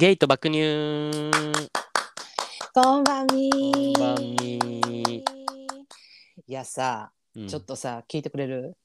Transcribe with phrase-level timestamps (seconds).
[0.00, 1.10] ゲイと爆乳。
[2.72, 5.22] こんばんみこんばんみ
[6.46, 7.46] いやさ、うん。
[7.46, 8.78] ちょっとさ聞いてくれる？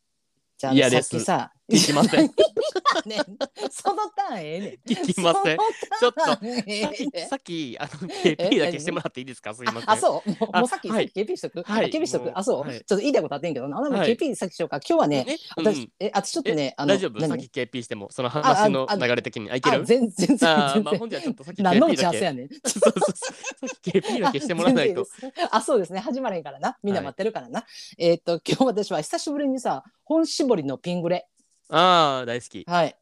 [0.58, 2.26] じゃあさっきさ聞きません。
[3.06, 3.18] ね
[3.72, 4.72] そのターンええねん
[5.02, 5.58] 聞きません。
[6.00, 9.54] ちょっとさっきあの KP だけしてもらっていいですか？
[9.56, 9.90] すいません。
[9.90, 15.38] あ、そう、もうあもうさっき、はい KP しとく、はいあ KP しとく、あ、そう、はいちょっと言いたいことあってんけどな、あもうはい KP さっきしようか、今日はね、ね？
[15.58, 17.20] 私、うんえ、私ちょっとね、あの、大丈夫？
[17.20, 19.86] さっ何き KP してもその話の流れ的にあいけあ、る？
[19.86, 21.98] 全然、全然、まあ全然ほんじゃちょっとさっき何の打 KP だけ。
[21.98, 22.48] ち合わせやねん。
[22.54, 25.08] そうそうそうさっき KP だけしてもらわないと。
[25.50, 26.00] あ、そうですね。
[26.00, 26.78] 始まれへんからな。
[26.84, 27.66] みんな待ってるからな。
[27.98, 31.28] えーっと、今日私は久しぶりにさ、本搾りのピングレ。
[31.70, 32.64] ああ大好き。
[32.68, 32.96] はい。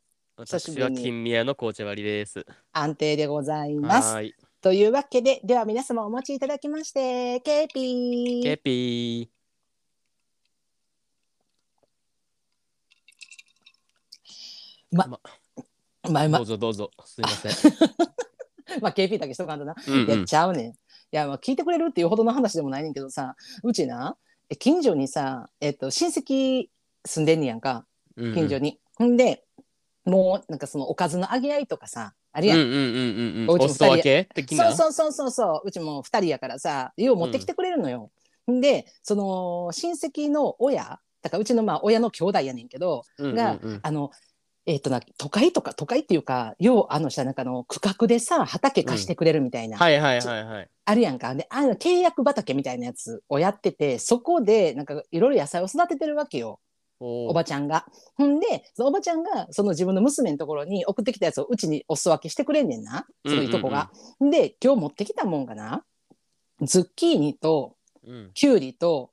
[0.46, 2.46] 久し私はぶりに金宮の紅茶割りです。
[2.72, 4.14] 安定でございます。
[4.14, 4.36] はーい。
[4.62, 8.58] というわけで、では皆様お待ちいただきまして、 KP。
[8.58, 9.30] KP。
[14.92, 15.20] まま
[16.10, 16.92] まあまどうぞどうぞ。
[17.06, 17.52] すいません。
[18.82, 19.76] まあ、KP だけしとかんとな。
[19.88, 20.72] うんうんやっちゃうねん。
[20.72, 20.76] い
[21.12, 24.18] や、まあ、聞いてくれるっていうほどの話でもないねんけどさ、うちな、
[24.50, 26.70] え近所にさ、えっと、親戚
[27.06, 27.86] 住んでんねやんか、
[28.18, 28.80] 近所に。
[28.96, 29.44] ほんで、
[30.06, 32.60] もう、なんかそのおかずの揚げ合いとかさ、あるやん。
[32.60, 33.50] うんうんうんうんうん。
[33.50, 34.76] おうちもお裾分け的な？
[34.76, 38.10] そうそうそうそうそううちも二人やからさよう持ってきてくれるのよ。
[38.52, 44.12] んでその親戚の親だからうちのまあ親の兄弟やねんけど、うんうんがうんあの
[44.66, 50.70] えっ、とな都会とか都会っていうかようあのしたなんかの区画でさ畑貸してくれるみたいな、はいはいはいはい。
[50.86, 56.60] あるやんかであの契約畑みたいなやつをやっててそこでなんかいろいろ野菜を育ててるわけよ。
[57.04, 57.86] おおばちゃんが。
[58.16, 63.92] ほんでそのおばちゃんがその自分の娘のところに送ってきたやつをうちにお裾分けしてくれんねんなそのいとこが。
[64.20, 65.84] で今日持ってきたもんがな
[66.62, 69.12] ズッキーニとうんキュウリと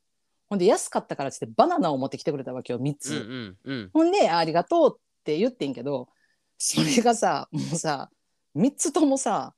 [0.48, 3.14] ほんで安かったからっつってバナナを持ってきてくれたわけよ3つ。
[3.14, 3.90] うんうんうん。
[3.92, 6.08] ほんでありがとうって言ってんけど
[6.58, 8.10] それがさもうさ
[8.56, 9.54] 3つともさ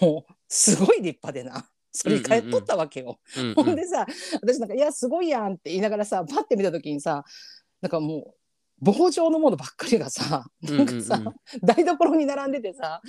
[0.00, 1.68] もうすごい立派でな。
[1.98, 3.18] それ返っとったわけよ。
[3.38, 4.06] うんほんでさ
[4.42, 7.24] 私なんか「いやすごいやん」って言いながらさパッて見た時にさ
[7.86, 8.34] なんかもう
[8.80, 11.20] 棒状のものばっかりがさなんかさ、うん。
[11.22, 13.00] うんうん台所に並んでてさ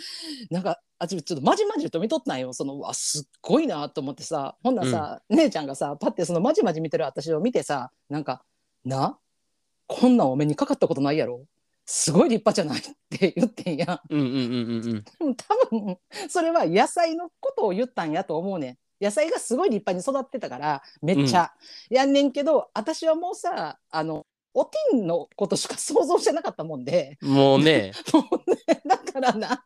[0.51, 2.53] なんかあちょっとまじまじと見とったんよ。
[2.53, 8.43] そのうわすっごいなと思ってさほんならさ、姉ちゃんがさパッてそのまじまじ見てる私を見てさなんか
[8.85, 9.17] 「な？
[9.87, 11.43] こんなんお目にかかったことないやろ？
[11.85, 14.01] すごい立派じゃない」って言ってんや。
[14.09, 15.97] うん多分
[16.29, 18.77] それは野菜のことを言ったんやと思うねん。
[19.03, 21.51] 野菜がすごい立派に育ってたからめっちゃ、
[21.89, 24.25] やんねんけど私はもうさあの
[24.59, 27.19] おてんのことしか想像してなかったもんで。
[27.21, 29.63] もうね、 もうねだからな。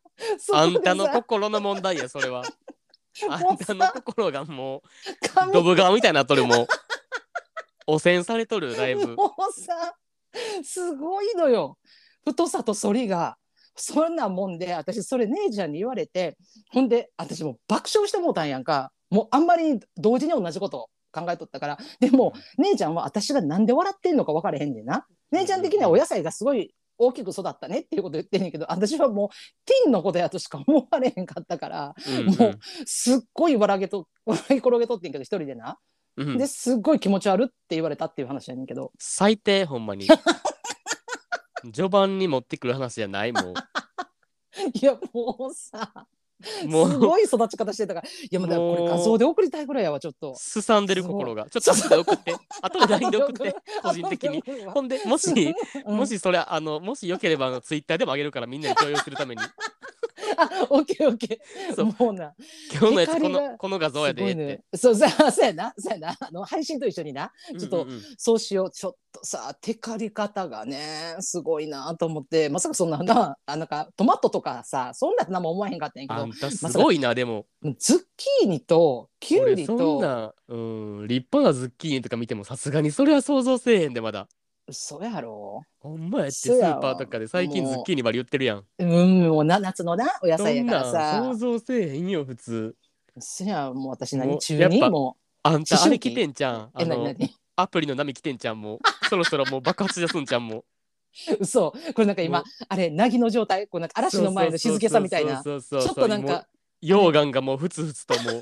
[0.53, 2.43] あんたの心の問題や、それは。
[3.29, 4.83] あんたの心がも
[5.23, 6.67] う、髪ドブ川みたいになっとる、もう。
[7.87, 9.15] 汚染されとる、だいぶ。
[9.15, 9.95] もうさ
[10.61, 11.77] すごいのよ。
[12.25, 13.37] 太さと反りが。
[13.77, 16.37] そんなもんで私それ姉ちゃんに言われて
[16.71, 18.91] ほんで私もう爆笑してもうたんやんか。
[19.09, 21.77] もうあんまり同時に同じこと考えとったから。
[21.99, 25.05] でも姉ちゃんは私がなんで笑ってんのか分からへんねんな。
[25.31, 29.29] 姉ちゃん的にはお野菜がすごい大きく育ったねっていうこと言ってんねんけど私はもう
[29.65, 35.79] ティンのことやとしか思われへんかったからうんもうすっごい笑げと 笑い転げとってんけど一人でな、
[36.17, 36.29] うん。
[36.29, 38.91] うんですっごい気持ち悪って言われたっていう話やねんけど。
[38.99, 40.07] 最低、ほんまに。
[41.73, 43.53] 序盤に持ってくる話じゃない、も
[44.73, 45.93] いやもうさ。
[45.95, 46.20] う。
[46.65, 50.35] もう、すごい育ち方してたからいやもうだからこれ画像で送りたいぐらいやわちょっと。
[50.35, 51.49] すさんでる心が。
[51.49, 52.35] ちょっと後で送って。
[52.61, 54.43] 後で LINE で送って、個人的に。
[54.67, 55.31] ほんで、もし、
[55.85, 59.41] うんもしそれ、あの、もしよければ、あの、ツイッターでもあげるから、みんなに共有するために。
[60.37, 61.39] あオッケーオッケ
[61.75, 61.87] そう。
[61.87, 62.33] ーもうな。
[62.71, 64.63] 今日のやつ、この、この画像やでって。
[64.75, 65.73] そうそう そうやな。
[65.77, 66.17] そうやな。
[66.19, 67.31] あの配信と一緒にな。
[67.59, 67.89] ちょっとうん。
[67.89, 68.71] うんうんそうしよう。
[68.71, 72.49] ちょっとさテカり方がねすごいなと思って。
[72.49, 76.21] まさかそんななあなんかトマトとかさそんな何も思わへんかったんやけど。
[76.21, 77.45] あんたすごいな、でも。
[77.77, 84.27] ズッキーニとキュウ俺そんな、うん、立派なズッキーニとか見てもさすがにそれは想像せえへんでまだ。
[84.73, 85.63] そうやろ？
[85.79, 88.63] ほんまやってスーパーとかで最近ズッキーニばり言ってるやん。
[88.79, 91.23] うんもうな夏のなお野そ菜やからさ。
[91.23, 92.75] 想像せえへんよ普通。
[93.19, 96.69] そやもう私何中にもあんたあれ来てんじゃん。
[96.79, 97.13] えあの
[97.55, 98.75] アプリの波来てんじゃんも。
[98.75, 98.79] う。
[99.07, 100.59] そろそろもう爆発しだすんじゃんも。
[100.59, 100.63] う。
[101.41, 101.71] 嘘。
[101.71, 103.67] これなんか今あれ凪の状態？
[103.67, 105.43] こうなんか嵐の前の静けさみたいな。
[105.43, 105.61] ちょっ
[105.95, 106.47] となんか
[106.81, 108.41] 溶岩がもうふつふつともう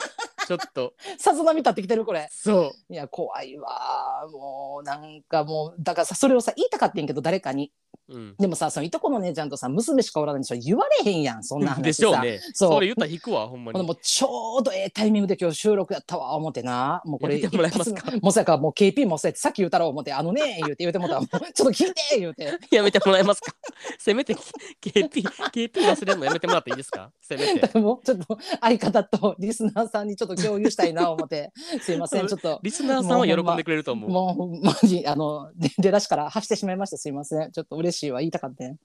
[0.49, 0.93] ちょっと。
[1.19, 2.27] さぞ波立ってきてるこれ。
[2.31, 7.71] そいや怖いわもうなんかもうだからさそれをさ言いたかったんやけど誰かに
[8.09, 8.35] うん。
[8.37, 10.57] でもさそのいとこの姉ちゃんとさ娘しかおらないんでしょ。
[10.57, 11.81] 言われへんやんそんな話さ。
[11.83, 12.39] でしょうね。
[12.53, 12.71] そう。
[12.73, 13.81] それ言ったら引くわ、ほんまに。
[13.83, 17.01] もうちょうどええタイミングで今日収録やったわ思ってな。
[17.05, 18.11] もうこれもらえますか？
[18.21, 22.57] もうさかもう KP もそうやってさっき言うたろう思ってあのね言うて言うてもうたちょっと聞いて言うて。
[22.71, 23.53] やめてもらえますか？
[23.97, 24.35] せめて
[24.81, 27.11] KP、KP 忘れるのやめてもらっていいですか？
[27.21, 27.79] せめて。
[27.79, 31.51] もうちょっと相方とリスナーさんにちょっと共有したいな思って。
[31.81, 32.59] すいません ちょっと。
[32.63, 34.09] リスナーさんは喜んでくれると思う。
[34.09, 36.97] もうマジ あので出だしから発してしまいました。
[36.97, 37.51] すいません。
[37.51, 38.77] ちょっと嬉しいわ言いたかったね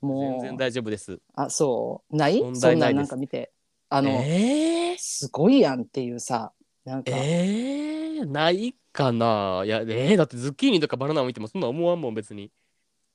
[0.00, 0.40] もう。
[0.40, 1.18] 全然大丈夫です。
[1.34, 2.16] あそう。
[2.16, 2.40] ない？
[2.40, 3.10] 問そんなん題ないです。
[3.10, 3.52] なんか見て。
[3.88, 6.52] あの、えー、すごいやんっていうさ
[6.84, 9.62] なんか、えー、ないかな？
[9.64, 12.50] いや、えー、だってズッキーニとかバナナを見てもそんな思わんもん、別に。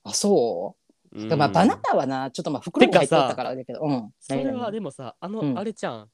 [0.04, 0.76] あそ
[1.12, 1.20] う？
[1.20, 1.30] うん。
[1.30, 3.82] でまあバナナはなちょっとまあ袋に入っとったからだけど。
[3.84, 4.10] うん。
[4.20, 5.60] それはでもさ、あの、うん。
[5.60, 6.10] あれちゃん。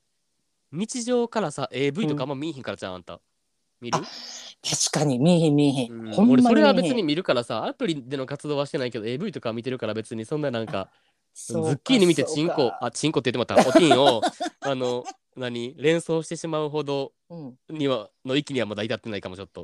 [0.71, 3.21] 日常からさ、AV とかあんま見えひんからじゃん、あんた。
[3.81, 3.98] 見る？
[3.98, 4.02] あ
[4.62, 6.12] 確かに見えへん見えへん、うん。
[6.14, 10.90] ほんまに俺それは別に見るからさアプリでの活動はしてないけど AV とか見てるから別にそんななんか
[11.34, 14.22] ズッキーニ見てチンコかあチンコって言ってもたおティンを
[14.62, 15.04] あの
[15.38, 17.56] 何連想してしまうほどうん。
[17.70, 19.64] にはの域にはまだ至ってないかもちょっと。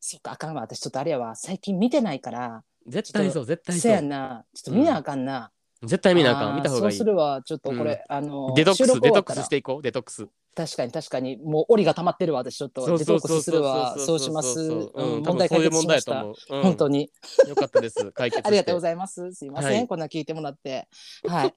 [0.00, 0.62] そっかあかんわ。
[0.62, 1.34] 私ちょっとあれやわ。
[1.34, 2.62] 最近見てないから。
[2.86, 4.44] 絶対そう絶対せやそうな。
[4.52, 5.50] ちょっと見なあかんな、
[5.86, 6.56] 絶対見なあかん。
[6.56, 6.96] 見た方がいい。
[6.96, 7.42] そうするわ。
[7.44, 9.82] ちょっとこれ、あのデトック収スデトックスしていこう。
[9.82, 10.26] デトックス。
[10.56, 11.36] 確かに確かに。
[11.38, 12.98] もう檻が溜まってるわ私ちょっと。
[12.98, 13.96] デトックスするわ。
[13.98, 14.60] そうします。
[14.60, 16.24] ううん問問題解決しました。
[16.48, 17.10] 本当に。
[17.48, 18.12] よかったです。
[18.12, 18.48] 解決して。
[18.48, 19.32] ありがとうございます。
[19.32, 19.88] すいません、はい。
[19.88, 20.88] こんな聞いてもらって。
[21.26, 21.54] はい。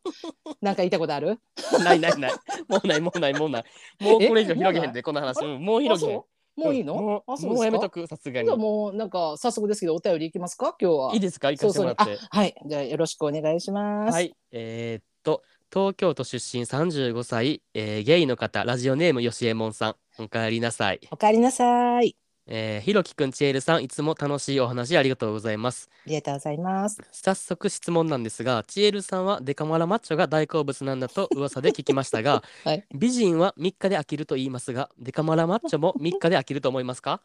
[0.62, 1.40] なんか言いたいことある？
[1.84, 2.32] ないないない。
[2.68, 3.66] もうないもうないもうない。
[4.00, 5.46] もうこれ以上広げへんえでこの話。
[5.46, 6.22] うんもう広げへん
[6.58, 8.50] もういいの、もうあそうもうやめとくさすがに。
[8.58, 10.76] もうなんか早速ですけどお便りいきますか？
[10.82, 11.14] 今日は。
[11.14, 11.52] いいですか？
[11.52, 12.04] 行かせてもらって。
[12.04, 12.28] そうそう。
[12.32, 12.56] あはい。
[12.66, 14.14] じゃあよろしくお願いします。
[14.14, 19.90] はい、えーっと、東京都出身35歳、えーゲイの方、ラジオネームよしえもんさ
[20.20, 21.00] ん、おかえりなさい。
[21.12, 22.16] おかえりなさい
[22.50, 25.90] えー、ひろきくん、ちえるさん、いつも楽しいお話ありがとうございます。
[26.06, 37.22] ありがとうございます早速質問なんですが、ちえるさんはデカマラマッチョが大好物なんだと噂で聞きましたが、 はい美人は3日で飽きると言いますが、デカマラマッチョも3日で飽きると思いますか？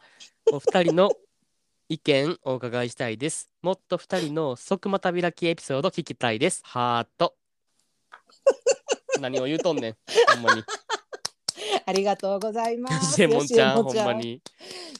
[0.51, 1.11] お二人の
[1.89, 3.49] 意見お伺いしたいです。
[3.63, 6.63] もっと二人の即股開きエピソード聞きたいです。
[6.65, 7.37] ハート。
[9.21, 9.97] 何を言うとんねん、
[10.35, 10.65] ほんまに。
[11.87, 14.43] ありがとうございまよすしえもんちゃん、ほんまに。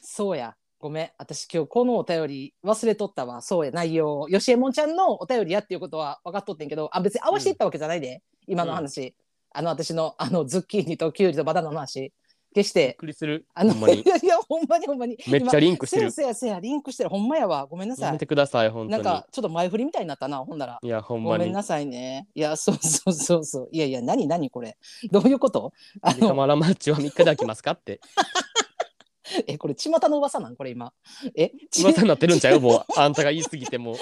[0.01, 0.55] そうや。
[0.79, 1.11] ごめん。
[1.17, 3.41] 私今日このお便り忘れとったわ。
[3.41, 3.71] そうや。
[3.71, 4.27] 内容。
[4.29, 6.89] よしえもんちゃんのお便りやっていうことは分かっとってんけど。
[6.91, 9.15] あ別に合わせていったわけじゃないで、今の話、
[9.51, 12.11] あの私のあのズッキーニとキュウリとバナナの話
[12.53, 13.45] 決しびってくりする。
[13.53, 14.03] あのい。
[14.05, 15.17] やいやほんまにほんまに。
[15.27, 16.03] めっちゃリンクしてる。
[16.03, 17.09] 今せやせやリンクしてる。
[17.09, 17.65] ほんまやわ。
[17.65, 18.05] ごめんなさい。
[18.07, 18.89] やめてください、ほん。
[18.89, 20.79] なんかちょっと前振りみたいになったなほんなら。
[20.81, 21.37] いや、ほんまに。
[21.39, 22.27] ごめんなさいね。
[22.35, 23.69] いやそうそうそうそう。
[23.71, 24.77] いやいや何何これ。
[25.11, 25.73] どういうこと？
[26.01, 27.99] あデカのマラマッチは3日で飽きますかって。
[29.47, 30.55] えこれ巷の噂なん？
[30.55, 30.93] これ今。
[31.35, 31.51] え？
[31.71, 32.59] ち噂になってるんちゃう？
[32.61, 33.95] もう、あんたが言い過ぎても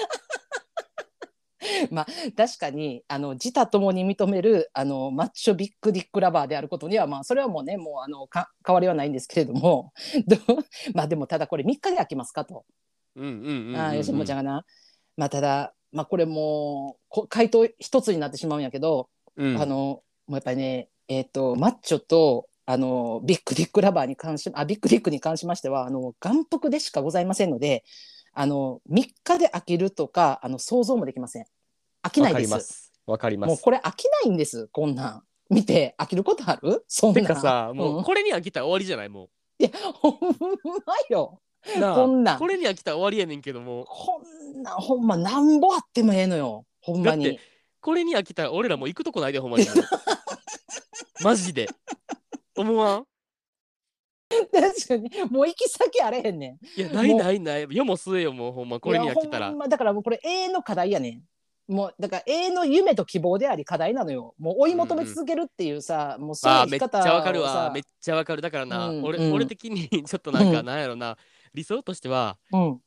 [2.02, 2.32] う。
[2.32, 9.92] 確かにあの自他ともに認めるあのマッチョビッグディックラバーであることにはまあそれはもうねもうあのか変わりはないんですけれども
[10.94, 12.64] まあでもただこれ3日で飽きますかと、
[13.98, 14.64] 吉本ちゃんがな。
[15.16, 19.60] まあただまあこれもうこ回答一つになってしまうんやけど、うん。
[19.60, 27.84] あのもうやっぱりねえっ、とマッチョとあのビッグディックラバーに関しあビッグディックに関しましてはあの眼福でしかございませんので
[28.34, 31.44] あの3日で飽きるとかあの想像もできません。
[32.02, 32.92] 飽きないです。
[33.06, 33.48] わかります。
[33.48, 35.22] もうこれ飽きないんですこんなん。
[35.50, 36.84] 見て飽きることある？
[36.88, 37.24] そんなん。
[37.26, 38.04] てかさ、もううん。
[38.04, 40.14] これに飽きたら終わりじゃないもいやほん
[40.86, 41.40] まよ。
[41.94, 42.38] こんなん。
[42.38, 44.20] これに飽きたら終わりやねんけども、こ
[44.58, 46.64] んなんほんまなんぼあってもええのよ。
[46.80, 47.38] ほんまに。
[47.80, 49.66] これに飽きたら俺らもう行くとこないで、ほんまに。
[51.22, 51.68] マジで。
[52.56, 53.06] 思わん？
[54.52, 56.80] 確かにもう行き先あれへんねん。
[56.80, 57.66] いや、ないないない。
[57.70, 59.52] 世も末よ、もうほんま、これに飽きたら。
[59.52, 61.22] まだからもうこれ永遠の課題やねん。
[61.68, 64.34] もうだから永遠の夢と希望であり課題なのよ。
[64.38, 67.70] もう追い求め続けるっていうさ、もうそういうあーめっち生き方ゃわかるわ。
[67.72, 68.42] めっちゃわかる。
[68.42, 69.32] だからな、俺、うんうん。
[69.34, 71.16] 俺的にちょっとなんか、うんなんやろな、
[71.54, 72.80] 理想としては、うん。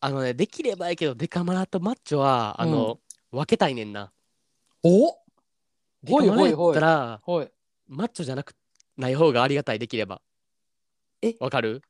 [0.00, 3.00] あのね、できればいいけど、デカマラとマッチョは、あの、
[3.32, 4.12] 分けたいねんな。
[4.82, 5.14] お？
[6.02, 7.50] デカマラやったら、はい。
[7.88, 8.54] マッチョじゃなく
[8.96, 10.22] ない方がありがたい、できれば。
[11.22, 11.34] え？
[11.40, 11.82] わかる？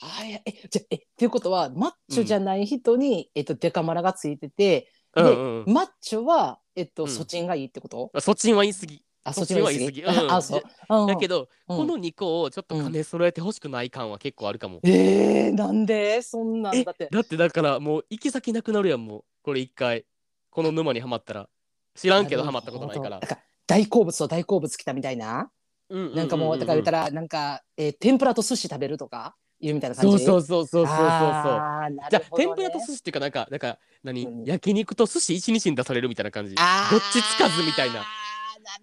[0.00, 5.72] はいえじゃえっていうことはマッチョじゃない人に、えっとデカマラがついててうんでうんうん。
[5.72, 7.08] マッチョはえっと、うん。
[7.10, 8.10] そちんがいいってこと？
[8.20, 9.02] そっちんは言い過ぎ。
[9.22, 10.02] あそっちは言い過ぎ？
[10.02, 10.32] うん。
[10.32, 11.06] あそう、うん。
[11.06, 11.76] だけど、うん。
[11.76, 14.80] この2個をちょっと金揃えてほしくない感は結構あるかも。
[14.84, 16.22] えー、なんで？
[16.22, 16.84] そんなんえ？
[16.84, 17.08] だって。
[17.10, 19.24] だってだからもう行き先なくなるやんもう。
[19.42, 20.04] これ一回
[20.50, 21.48] この沼にはまったら。
[21.94, 23.20] 知らんけどはまったことないから。
[23.20, 25.50] だから大好物と大好物来たみたいな、
[25.90, 30.24] なんかもうだから言ったららなんか、えー天ぷらと寿司食べるとか言うみたいな感じ？
[30.24, 32.46] そうそうそうそうそうそうそうあーなじゃあるほどね。
[32.46, 34.44] 天ぷらと寿司っていうかなんかなんか何、うん。
[34.44, 36.54] 焼肉と寿司一日に出されるみたいな感じ？
[36.54, 36.64] どっ
[37.12, 38.04] ちつかずみたいな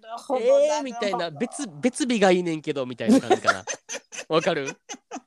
[0.02, 0.40] なるほど。
[0.40, 1.30] えー、みたいな。
[1.30, 3.64] 別別日がいいねんけどみたいな感じかな。
[4.28, 4.68] わかる？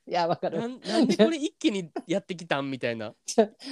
[0.07, 0.59] いやわかる。
[0.59, 3.13] なんなんでこれ一気にやってきたんみたいな。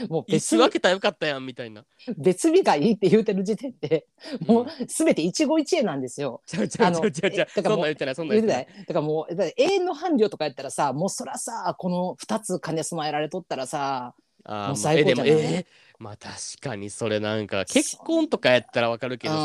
[0.09, 1.85] もう一別緒分けたらよかったやんみたいな。
[2.17, 4.07] 別日がいいって言うてる時点で
[4.47, 6.41] もうすべて一期一会なんですよ。
[6.47, 7.61] ちゃうちゃあのうちゃうちゃうちゃう。
[7.61, 8.85] えだからもうそんなん言ってないそんなん言っててない。
[8.85, 14.15] だからもう永遠の伴侶とかやったらさもうそらさこの2つ兼ね備えられとったらさ
[14.47, 15.29] もう最高じゃない？
[15.29, 15.65] えー
[15.99, 19.39] まあ確かにそれなんか結婚とかやったらわかるけどさ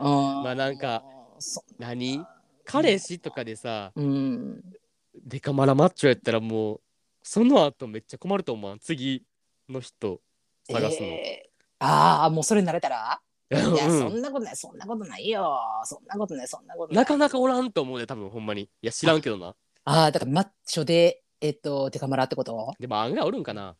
[0.00, 1.04] ままあなんか
[1.38, 2.24] そ何？
[2.64, 4.62] 彼氏とかでさうん。
[5.24, 6.80] デカマラマッチョやったらもう
[7.22, 9.24] その後めっちゃ困ると思う次
[9.68, 10.20] の人
[10.70, 11.84] 探すの、えー。
[11.84, 13.20] ああもうそれになれたら？
[13.50, 13.98] いや、うん。
[13.98, 15.58] そんなことないそんなことないよ。
[15.84, 17.04] そんなことないそんなことない。
[17.04, 18.62] なかなかおらんと思うで多分ほんまに。
[18.62, 19.54] いや知らんけどな。
[19.84, 22.74] ああだからマッチョでえっとデカマラってこと？
[22.78, 23.76] でも案外おるんかな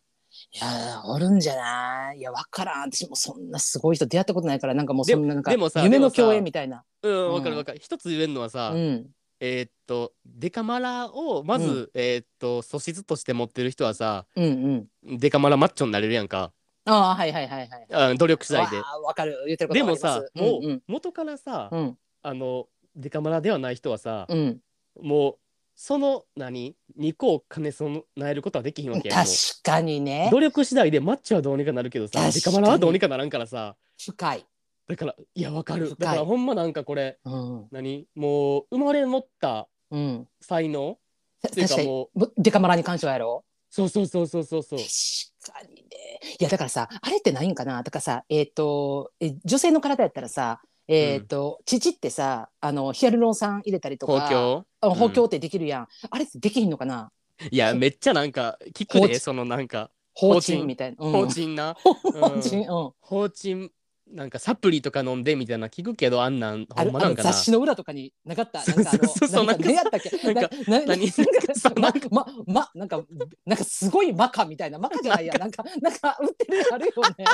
[0.53, 2.19] いやーおるんじゃない？
[2.19, 2.91] いやわからん。
[2.91, 6.85] 私もそんなすごい人出会ったことないからなんかもうでそんななんかでもさ夢の共演みたいな。
[7.03, 7.33] うんん。
[7.35, 7.79] わかるわかる。
[7.81, 9.07] 一つ言えんのはさ、うん。
[9.41, 15.19] えーっとデカマラをまず、うえーっと素質として持ってる人はさうんうん。
[15.19, 16.53] デカマラマッチョになれるやんか。
[16.85, 18.83] ああはいはいはいはいあ努力次第で。
[19.15, 19.45] かる。
[19.47, 20.63] 言ってることでもさります。
[20.65, 21.99] もう元からさ、うん。
[22.23, 22.67] あの
[22.97, 25.07] デカマラではない人はさ、うんうん。
[25.07, 25.39] もう
[25.81, 30.29] その何？2個を兼ね備えることはできひんわけや確うかにね。
[30.33, 33.77] 努力次第でマッチはどうにかなるけどさデカマラはどうにかならんからさ。
[33.97, 34.47] 深い、
[34.89, 35.91] だからいやわかる。
[35.97, 37.69] だからほんまなんかこれうん。
[37.71, 38.09] 何？
[38.17, 40.99] もう生まれ持ったうん、才能？
[41.41, 43.45] たっていう確かもうぼデカマラに関してはやろ？
[43.71, 44.79] そうそうそうそうそうそう。
[44.81, 45.83] 確かにね。
[46.41, 47.81] いやだからさあれってないんかな？
[47.85, 57.11] だからさえっ、とえ女性の体やったらさえっ、と、乳ってさあのヒアルロン酸入れたりとか公共あ補強ってできるやん、あれってできひんのかな？
[57.51, 61.13] いやめっちゃなんか聞くでそのなんか放放置置みたいな、うん。
[61.13, 61.77] 放置な。
[61.83, 61.91] 放
[62.39, 62.65] 置うん。
[63.01, 63.71] 放置
[64.11, 67.33] なんかサプリとか飲んでみたいな聞くけどあんなんほんまなんかな。
[67.33, 68.65] 雑誌の裏とかになかった。
[68.65, 69.47] なんかあのそうそう。
[69.47, 70.33] なんか何やったっけ？
[70.33, 70.87] なんか何？
[71.81, 73.03] なんかまままなんか
[73.45, 75.35] なんかすごいマカみたいなマカじゃないや。
[75.35, 77.25] なんかなんか売ってるあるよね。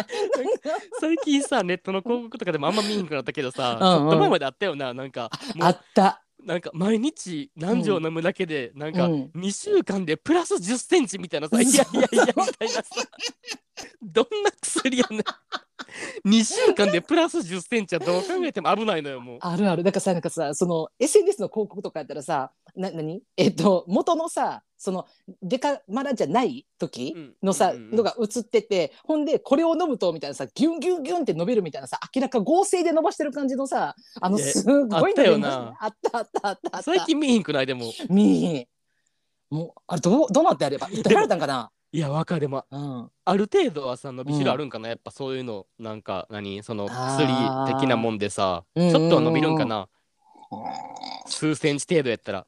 [1.00, 3.99] 最近さネットの広告とかでもあんま見えんくなったけどさうんうん。
[4.00, 4.93] ちょっと前まであったよな。
[4.93, 6.21] なんかもあうった。
[6.45, 9.31] なんか毎日何錠飲むだけでなんかうん。
[9.35, 12.85] 2週間でプラス1 0センチみたいなさ、うんいやいやいやみたいなさ。
[14.02, 15.21] どんな薬やねん
[16.25, 19.38] 2週間でプラス1 0センチはどう考えても危ないのよもう。
[19.40, 19.83] あるある。
[19.83, 23.23] だからさなんかさその SNS の広告とかやったらさな何？
[23.37, 25.07] えっと元のさその
[25.43, 35.71] デカマラじゃない時うんのさ、うんうんうんのが映っててほんでこれを飲むとみたいなさギュンギュンギュンって伸びるみたいなさ明らか合成で伸ばしてる感じのさあのすごいあったよな。
[35.71, 36.83] ねあったあったあったあった。
[36.83, 37.66] 最近見えへんくない？
[37.66, 37.90] でも。
[38.09, 38.66] 見えへん。
[39.50, 41.71] もうあれどうどうなってやれば訴えられたんかな？
[41.94, 42.40] いやわかる。
[42.40, 43.10] でもうん。
[43.24, 46.60] ある程度はさ伸びしろあるんかな、やっぱそういうのなんか何？
[46.64, 47.78] その薬あー。
[47.78, 48.98] 的なもんでさうんうんうん。
[48.98, 49.88] ちょっとは伸びるんかな。
[51.26, 52.46] 数センチ程度やったら。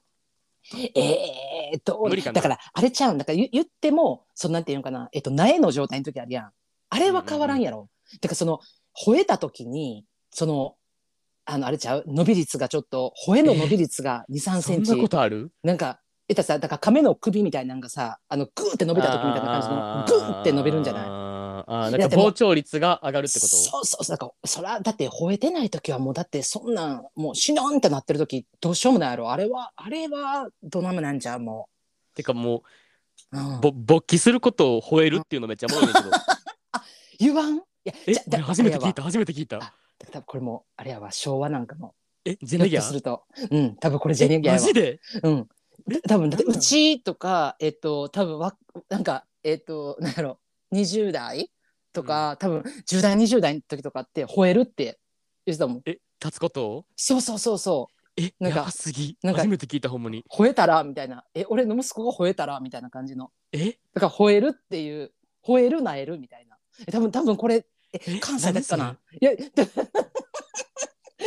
[0.74, 2.32] えーっと無理かな。
[2.32, 3.18] だからあれちゃうん。
[3.18, 5.08] だから言言ってもそのなんていうのかな。
[5.12, 6.50] えっと苗の状態の時あるやん。
[6.90, 7.88] あれは変わらんやろ、
[8.20, 8.58] だからその
[9.06, 10.74] 吠えた時にその
[11.44, 12.04] あのあれちゃう？
[12.08, 15.52] 伸び率がちょっと吠えの伸び率が23センチ、そんなことある？
[15.62, 21.04] なんかえったらさだから亀の首みたいなのがさあのグーって伸びた時みたいな感じのグーって伸びるんじゃない
[21.68, 23.56] あなんか膨張率が上がるってこと？
[23.56, 29.30] そうそうそうだからそらだって吠えてない時はもうだってそんなんもう死のんってなってる時どうしようもないやろ。
[29.30, 31.40] あれはあれはどなめなんじゃう。
[31.40, 31.68] も
[32.14, 32.62] てかも
[33.32, 33.56] う、うん。
[33.58, 36.10] うぼ勃起することを吠えるっていうのめっちゃおもろいねんけど。
[37.18, 37.56] 言わん？
[37.56, 39.58] いやえじゃ初めて聞いた初めて聞いた。
[39.58, 39.72] あ
[40.12, 43.24] 多分これもあれやわ昭和なんかのえジェネギャすると。
[43.50, 44.60] うん多分これジェネギャやわ。
[44.60, 45.00] マジで？
[45.22, 45.32] うん。
[45.32, 45.46] え
[46.08, 46.56] 多分う。
[46.58, 48.56] ちとかえっと多分わ
[48.88, 50.40] なんかえっとなんやろ
[50.72, 51.50] 20代
[51.92, 54.98] とか、多分10代20代の時とかって吠えるって
[55.46, 55.82] 言ってたもん。
[55.86, 56.68] え立つこと？
[56.68, 58.20] をそうそうそうそう。
[58.20, 59.16] えなんかすぎ。
[59.22, 60.24] なんか初めて聞いたほんまに。
[60.30, 61.24] 吠えたらみたいな。
[61.34, 63.30] え俺の息子が吠えたらみたいな感じの。
[63.52, 63.78] え？
[63.94, 65.12] だから吠えるっていう
[65.46, 66.58] 吠えるなえるみたいな。
[66.86, 68.98] え多分多分これええ関西だったな。
[69.20, 69.30] いや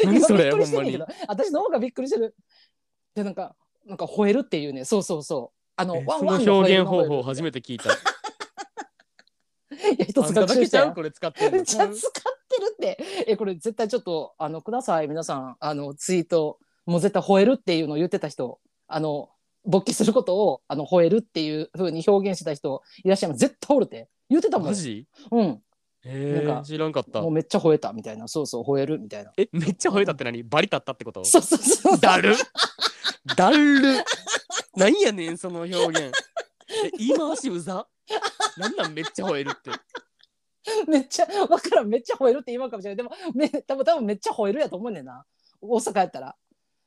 [0.04, 0.50] 何それ？
[0.50, 2.36] 今びっくりしてんねんけほど私の方がびっくりしてる。
[3.16, 3.56] でなんか
[3.86, 4.86] なんか吠えるっていうね。
[4.86, 5.58] そうそうそう。
[5.76, 7.90] あのワンワンの表現方法い初めて聞いた。
[9.98, 11.64] や一つ学習したこれ使ってんの。
[11.64, 12.12] じゃあ使っ
[12.48, 12.98] てるって。
[13.28, 15.08] えこれ絶対ちょっとあのください。
[15.08, 19.30] 皆さんあのツイートもう絶対吠えるっていうのを言ってた人あの
[19.66, 23.40] 勃起することをあの吠えるっていう風に表現した人いらっしゃいます。
[23.40, 24.10] 絶対おるって。
[24.30, 24.68] 言ってたもん。
[24.68, 25.08] マジ？
[25.32, 25.62] うん
[26.12, 27.22] えなんかー、知らんかった。
[27.22, 28.28] もうめっちゃ吠えたみたいな。
[28.28, 29.32] そうそう吠えるみたいな。
[29.38, 30.44] えめっちゃ吠えたって何？
[30.44, 31.24] バリ立ったってこと？
[31.24, 32.36] そうそうそうだる？
[33.36, 34.04] だる？
[34.76, 36.00] なんやねんその表現。
[36.02, 36.12] え
[36.98, 37.88] 言い回しうざ？
[38.58, 39.72] なんなんめっちゃ吠えるって？
[40.88, 45.26] めっちゃわからんめっちゃ吠えるって言わんかもしれないでもめ多分多分めっちゃ吠えるやと思うねんな。
[45.62, 46.36] 大阪やったら。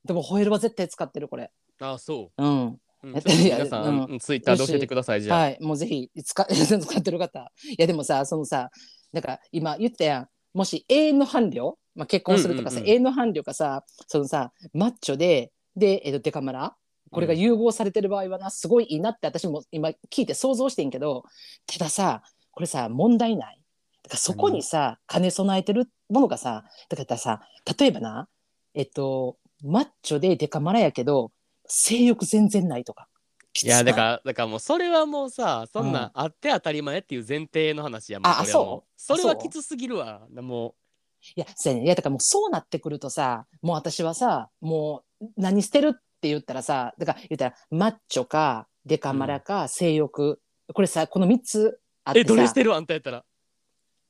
[0.04, 1.50] でも吠えるは絶対使ってるこれ。
[1.80, 2.42] あそう。
[2.44, 2.66] ん。
[2.68, 4.04] う、うん、えちょっといや皆さん、うん。
[4.04, 5.58] うんツイッターで教えてくださいじゃあ、はい。
[5.60, 7.50] もうぜひ使 使ってる方。
[7.68, 8.70] いやでもさそのさ
[9.12, 10.28] なんか今言ったやん。
[10.54, 12.90] もし永遠の伴侶、まあ、結婚するとかさ、うんうんうん。
[12.90, 16.76] 永遠の伴侶がさそのさマッチョでで、えっと、デカマラ？
[17.10, 21.24] これが融合されてる場合はなすごいいいなって私も今聞いて想像してんけど
[21.66, 23.60] たださこれさ問題ない？
[24.02, 27.40] だからそこにさ兼ね備えてるものがさだからさ
[27.78, 28.28] 例えばな
[28.74, 31.32] えっとマッチョでデカマラやけど
[31.66, 33.08] 性欲全然ないとか
[33.54, 38.90] いやだからだからもうそれはもうさそんなあって当たり前っていう前提の話やもんあそう。
[38.96, 39.18] そう。
[39.18, 40.26] それはきつすぎるわ。
[40.30, 40.74] も
[41.36, 41.84] いや、そうやね。
[41.84, 50.40] いや、だからもうそうなってくるとさ、もう私はさ、もう何してるって言ったらさ、だから言ったら、マッチョか、デカマラか、性欲。
[50.74, 52.22] これさ、この3つあってさ。
[52.22, 53.24] うえどれしてるあんたやったら？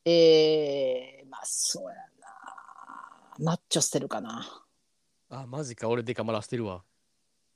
[0.06, 2.02] えー、まあそうやな。
[3.38, 4.46] マッチョしてるかな。
[5.28, 5.88] あマジか。
[5.88, 6.82] 俺デカマラしてるわ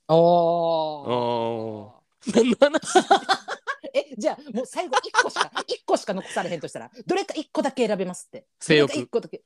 [0.09, 2.03] おお
[2.35, 2.99] 何の話
[3.95, 8.47] え、じゃあもう最後1個しか、1個しか残されへんとしたら、どれか1個だけ選べますって。
[8.61, 9.43] 性欲どれか1個だけ。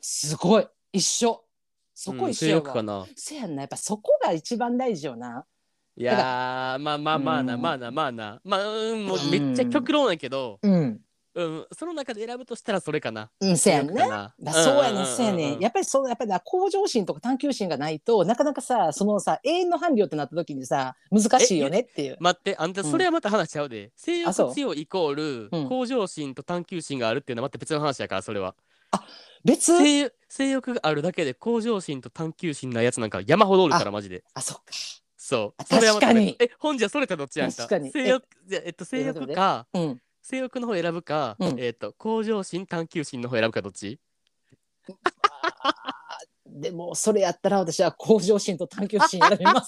[0.00, 0.68] すごい。
[0.92, 1.44] 一緒。
[1.94, 2.62] そこうん性一緒やわ。
[2.62, 3.62] 欲かなせやんな。
[3.62, 5.44] やっぱそこが一番大事よな。
[5.94, 11.00] いやーまあまあまあなうんまあなまあなまあうんもうめっちゃ極論やけど、うん。
[11.34, 13.30] うん、その中で選ぶとしたらそれかな。
[13.40, 13.94] うん、せやんね。
[14.52, 15.60] そうやねん、んそうやねん。
[15.60, 22.16] やっぱりそう、やっぱりな向上心とか探求心がないとなかなかさ、そのさ、永遠の伴侶ってなった時にさ、難しいよねっていう。
[22.20, 22.90] 待ってあんたうん。
[22.90, 24.46] それはまた話しちゃうで、性あそう。
[24.48, 25.68] 欲強いイコール、うん。
[25.68, 28.54] 向上心と探求心があるっていうのはまた別の話やからそれは。
[29.44, 29.76] 別？
[29.78, 34.22] 性性欲があるだけで向上心と探求心ないやつなんか山ほどおるからマジで。
[34.34, 34.64] あ、そっか。
[35.16, 35.64] そう。
[35.64, 36.36] 確かに。
[36.40, 37.56] えほんじゃそれとどっちやんか。
[37.56, 37.90] 確かに。
[37.90, 40.00] 性欲じゃえっと性欲かうん。
[40.22, 43.98] 性欲の方選ぶか、うんえっと向上心探求心の方選ぶかどっち？
[46.46, 49.64] でも、それやったら私は向上心と探求心選びま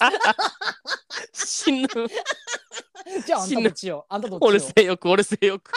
[1.33, 1.33] す。
[1.65, 1.87] 死ぬ
[3.25, 4.05] じゃあ、あんたどっちよ？
[4.07, 4.47] あんたどっちよ？
[4.47, 5.73] 俺性欲俺性欲ち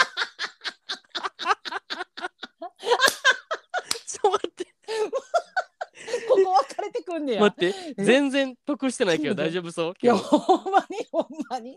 [4.19, 4.65] ょっと待って
[6.29, 7.41] ここ分かれてくんねや。
[7.41, 8.05] 待ってえ？
[8.05, 9.95] 全然得してないけど大丈夫そう？
[10.01, 11.75] いや、ほんまに、ほんまに。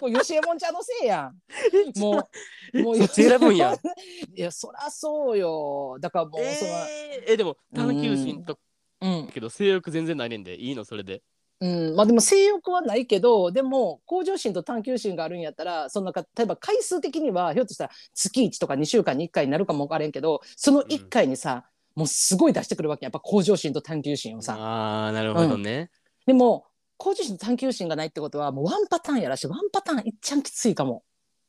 [0.00, 1.98] これ、吉右衛門ちゃんのせいやん。
[1.98, 2.28] も
[2.74, 3.74] う、もう、選ぶんや。
[4.34, 5.96] いや、そらそうよ。
[6.00, 8.58] だからもう、その、えー、えでも探求心と
[9.00, 9.28] うん。
[9.32, 11.22] けど性欲全然ないねんでいいのそれで
[11.60, 21.64] うん、まあでも性欲はないけどでも向上心と探求心があるんやったらそのな例えば回数的にはひょっとしたら月1とか2週間に1回になるかも分からんけどその1回にさ、
[21.94, 24.56] もうすごい出してくるわけやっぱ向上心と探求心をさ。
[24.58, 25.90] ああなるほどね、
[26.26, 31.02] でも向上心と探求心がないってことはもうワンパターンやらしワンパターンいっちゃんきついかも。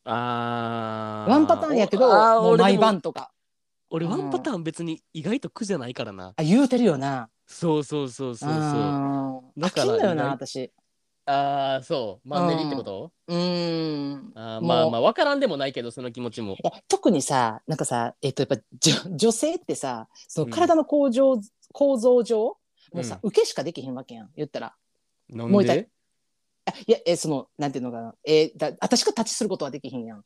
[0.06, 3.32] ああワンパターンやけどあーもう毎俺でも晩とか。
[3.90, 6.34] 俺ワンパターン別に意外と苦じゃないからな。
[6.36, 7.30] あ言うてるよな。
[7.46, 8.52] そうそうそうそうそう。
[8.52, 9.62] あうん。
[9.62, 10.72] だから飽きんのよな私。
[11.26, 12.28] あーそう。
[12.28, 14.32] マンネリってこと、うん。
[14.36, 16.58] あまあまあ分からんでもないけどその気持ちも。
[16.88, 20.52] 特にさなんかさえっとやっぱじょ女性ってさそのうん。
[20.52, 21.40] 体の構造,、
[21.72, 22.58] 構造上
[22.92, 24.76] もうさ、う受けしかできへんわけやん言ったら。
[25.30, 25.90] なんで？
[26.66, 28.16] あいやえそのなんていうのかな。
[28.26, 30.24] えだ私が立ちすることはできへんやん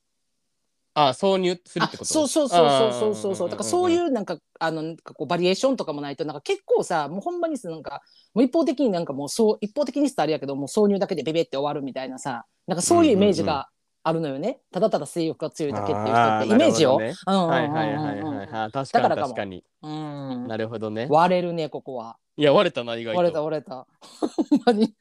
[0.99, 2.09] あ挿入するあってこと？
[2.09, 8.01] そうそうそうそうそうそうだからそういうなんかあのこうバリエーションとかもないとなんか結構さもうほんまにさなんか
[8.33, 13.69] もう一方的になんかもうそう一方的にしたらあれやけどもう挿入だけでベベって終わるみたいなさなんかそういうイメージが
[14.03, 17.49] あるのよね、ただただ性欲が強いだけっていう人ってイメージを、なるうんうんうんうん。
[17.49, 18.71] はいはいはいはいはい。
[18.71, 19.63] 確かに確かに。
[19.81, 20.47] うん。
[20.47, 21.07] なるほどね。
[21.09, 22.15] 割れるねここは。
[22.37, 23.17] いや割れたな意外と。
[23.17, 23.85] 割れた割れた。
[24.21, 24.93] ほんまに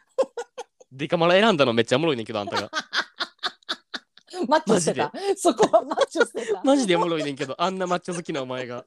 [0.90, 2.68] デカマラ選んだのめっちゃおもろいねんけどあんたが
[4.48, 5.12] マッチョしてた。
[5.36, 6.62] そこはマッチョしてた。
[6.64, 8.84] マジでおもろいねんけどあんなマッチョ好きなお前が。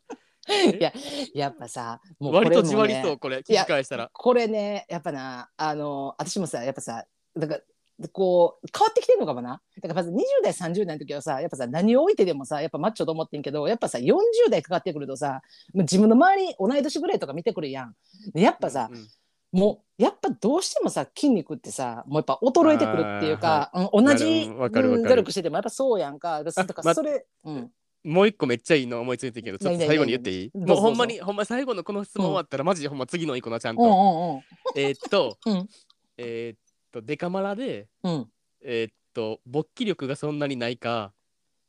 [0.49, 0.91] いや
[1.35, 3.37] やっぱさもう割とじわりそうこれ。
[3.37, 4.09] 聞き返したら。
[4.13, 9.61] これねやっぱなあの私もさやっぱさだからこう変わってきてるのかもな。
[9.81, 14.15] だからまず20代30代の時はさやっぱさ何を置いてでもさやっぱマッチョと思ってんけどやっぱさ40
[14.49, 15.41] 代かかってくるとさ
[15.73, 17.95] もう自分の周り同い年ぐらいとか見てくるやん。
[18.33, 19.07] でやっぱさ、うんうん
[19.51, 26.43] もうやっぱどうしてもさ筋肉ってさもうやっぱ衰えてくるっていうか、うん同じ、努力しててもやっぱそうやんか。
[26.43, 27.71] だかそれ、うん、
[28.03, 30.57] もう一個めっちゃいいの思いついてんけどちょっと最後に言っていい？
[30.57, 34.41] もうほんまにほんま最後のこの質問終わったらマジでほんま次の一個なちゃんと、うんうんうん。
[34.75, 35.69] えーっと、 うん。
[36.17, 36.59] えーっ
[36.91, 38.27] とデカマラでうん。
[38.61, 41.11] えーっと勃起力がそんなにないか。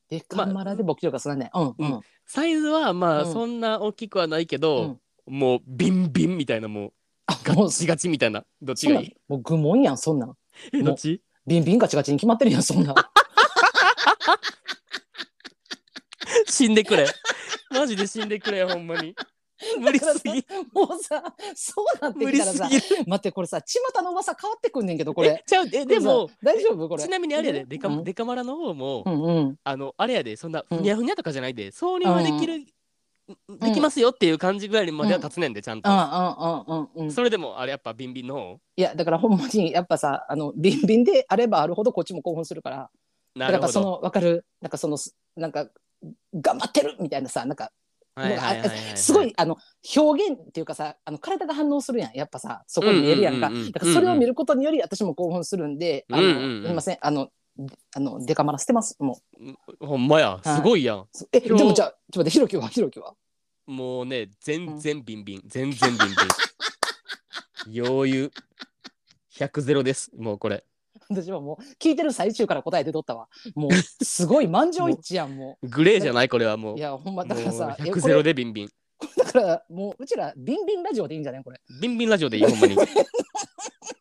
[0.09, 2.01] でカンマラで勃起力がそんなねうんううん。
[2.27, 3.33] サイズはまあうん。
[3.33, 5.35] そんな大きくはないけど、うん。
[5.39, 6.93] もうビンビンみたいなもう
[7.45, 8.45] ガッチガチみたいな。
[8.63, 9.17] どっちがいい？
[9.29, 10.35] もう愚問やんそんなん。
[10.73, 11.23] えどっち？
[11.47, 12.95] ビンビンガチガチに決まってるやんそんな
[16.47, 17.07] 死んでくれ。
[17.71, 19.15] マジで死んでくれ、ほんまに。
[19.79, 20.45] 無理すぎ。
[20.73, 21.23] もうさ
[21.55, 22.69] そうなってきたらさ。
[23.07, 25.29] 待ってこれさ巷の噂変わってくんねんけどこれ。
[25.29, 27.03] えちゃうえでも大丈夫これ？
[27.03, 28.05] ちなみにあれやでデカ,、うん？
[28.05, 30.79] デカマラの方も、あのあれやでそんなうん。
[30.79, 32.65] ふにゃふにゃとかじゃないで挿入はできる、
[33.61, 38.61] できますよっていう感じぐらいまでは立つねんでちゃんと、うんうんうんそれでもあれやっぱビンビンの方？
[38.77, 42.91] いやだからほんまにやっぱさあのビンビンであればあるほどこっちも興奮するから。
[43.37, 44.45] だからやっぱそなるほどの分かる？
[44.61, 45.67] なんかそのすなんか
[46.35, 47.71] 頑張ってるみたいなさなんか
[48.97, 49.57] すごいあの
[49.97, 52.13] 表現っていうかさあの体が反応するやん。
[52.15, 53.51] やっぱさそこに見えるやんか。
[53.51, 57.29] だからそれを見ることにより私も興奮するんで、あのすみませんあの
[57.95, 58.97] あのデカマラ捨てます？
[59.01, 59.19] も
[59.81, 60.41] ほんまや。
[60.45, 61.65] すごいやん、うえで今日。
[61.65, 62.69] もじゃあちょっと待ってひろきは？
[62.69, 63.15] ひろきは？
[63.67, 66.09] もうね全然ビンビン、全然ビン
[67.69, 68.31] ビン余裕。
[69.37, 70.11] 100ゼロです。
[70.19, 70.65] もうこれ。
[71.09, 73.29] 私はもう聞いてる最中から答えてとったわ。
[73.55, 76.75] もうすごい満場一致やんも グレーじゃないこれはもう。
[76.75, 78.71] ういやほんまだからさもうえ100ゼロでビンビン。
[79.17, 81.61] だからもううちらビンビンラジオでいいんじゃないこれ？
[81.81, 82.77] ビンビンラジオでいいほんまに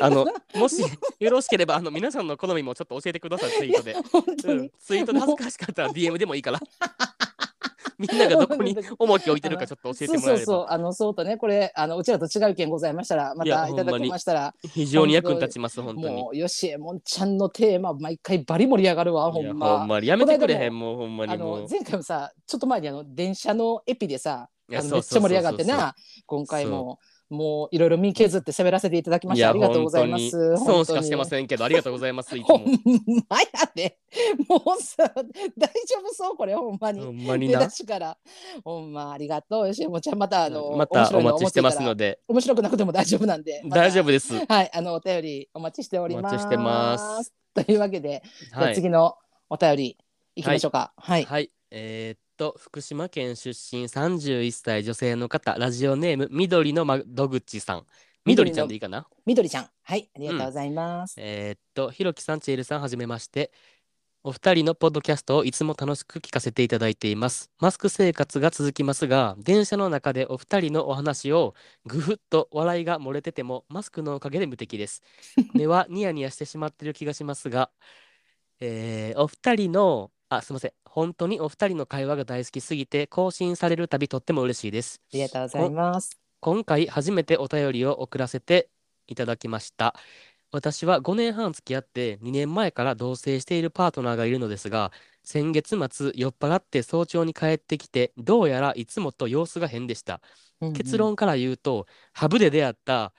[0.00, 0.82] あのもし
[1.18, 6.60] よろしければあの皆さんの好みもちょっと教えてくださいツイートで、うん、ツイートで恥ずかしかったら DM でもいいから。
[7.98, 10.46] みんながどこに重きを置いてるかちょっと教えてそうもらえれば。
[10.46, 16.14] そうそうあのそうとねこれあのうちらと違う意見ございましたらまたいただきましたら非常に役に立ちます本当に。
[16.14, 19.78] もうよしえもんちゃんのテーマ毎回バリ盛り上がるわほんま。
[19.80, 21.60] ほんまにやめてくれへこんもうほんまにあもう。
[21.62, 25.94] の前回もさちょっと前にあの電車のエピでさめっちそうそうそうそうゃ盛り上がってな
[26.26, 30.56] 今回ももういろいろ身削って喋らせていただきましてありがとうございます。
[30.56, 32.66] 損しかしてまんせんけどありがとうございますいつほんも
[33.28, 33.98] まやで
[34.48, 37.00] もうさ大丈夫そうこれほんまに。
[37.00, 38.16] ほんまに出なだしから。
[38.64, 40.18] ほんまありがとうよしえもんちゃん。
[40.18, 41.82] またあのまたお待ちしてます。
[41.82, 42.20] ので。
[42.28, 43.82] 面白くなくても大丈夫なんでまた。
[43.82, 44.34] 大丈夫です。
[44.46, 46.32] はい、あのお便りお待ちしております。
[46.32, 47.32] お待ちしてます。
[47.54, 48.74] というわけで、はい。
[48.74, 49.16] 次の
[49.50, 49.98] お便り
[50.34, 50.92] いきましょうか。
[50.96, 51.24] はい。
[51.24, 57.86] はい、えーっと福島県出身31歳女性の方ラジオネーム緑の窓口さん。
[58.24, 59.06] 緑ちゃんでいいかな？
[59.26, 61.16] みどりちゃん、はい、ありがとうございます。
[61.18, 63.50] えーっとひろきさんちえるさんはじめまして。
[64.24, 67.50] お二人のポッドキャストをいつも楽しく聞かせていただいています。
[67.60, 71.54] マスク生活が続きますが電車の中でお二人のお話を
[71.86, 75.02] ぐふっと笑いが漏れててもマスクのおかげで無敵です。
[75.54, 77.70] 目はニヤニヤしてしまってる気がしますが、
[78.60, 80.72] えーお二人のあすいません。
[80.84, 85.00] 本当にお二人の会話が大好きすぎて更新されるたびとっても嬉しいです。
[85.12, 86.18] ありがとうございます。
[86.40, 88.70] 今回初めてお便りを送らせて
[89.06, 89.94] いただきました。
[90.50, 100.20] 私は5年半付き合って2年前から同棲しているパートナーがいるのですが先月末酔っ払って早朝に帰ってきてどうやらいつもと様子が変でした。
[100.72, 100.98] 結。
[100.98, 103.12] 論から言うとハブで出会った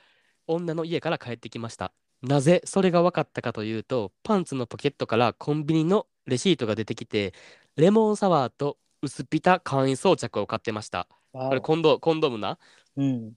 [0.48, 7.34] 女の家から帰ってきましたなぜそれが分かったかというとパンツのポケットからコンビニのレシートが出てきて
[7.76, 12.58] レモンサワーと薄ピタ簡易装着を買ってましたわおこれコンドコンドームな？
[12.98, 13.34] うん。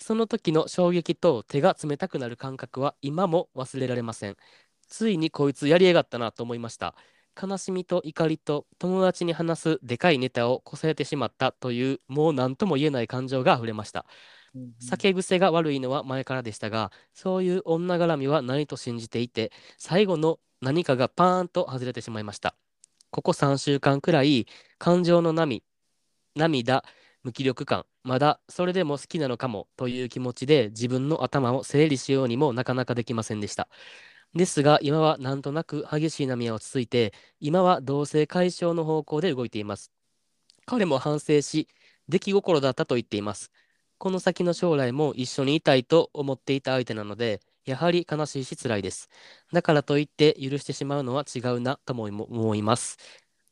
[0.00, 4.36] その時の衝撃と手が冷たくなる感覚は今も忘れられません。
[4.88, 6.94] ついにこいつやりやがったなと思いました。
[7.40, 14.06] 悲しみと怒りと友達に話すでかいネタをこさえてしまったというもう何とも言えない感情が溢れました。
[14.78, 22.54] 酒癖が悪いのは前からでしたが、そういう女絡みは何と信じていて、最後の何かがパーンと外れてしまいました。
[23.10, 24.46] ここ3週間くらい、
[24.78, 25.62] 感情の波、
[26.34, 26.84] 涙、
[27.22, 33.68] 無気力感、まだそれでも好きなのかもという気持ちで自分の頭を整理しようにもなかなかできませんでした。
[34.34, 39.92] ですが、今はなんとなく激しい波は落ち着いて、今は同性解消の方向で動いています。
[40.66, 41.68] 彼も反省し、
[42.08, 43.50] 出来心だったと言っています。
[44.02, 49.08] この先の将来も一緒にいたいと思っていた相手なので、やはり悲しいし辛いです。
[49.52, 52.98] だからといって許してしまうのは違うなとも思います。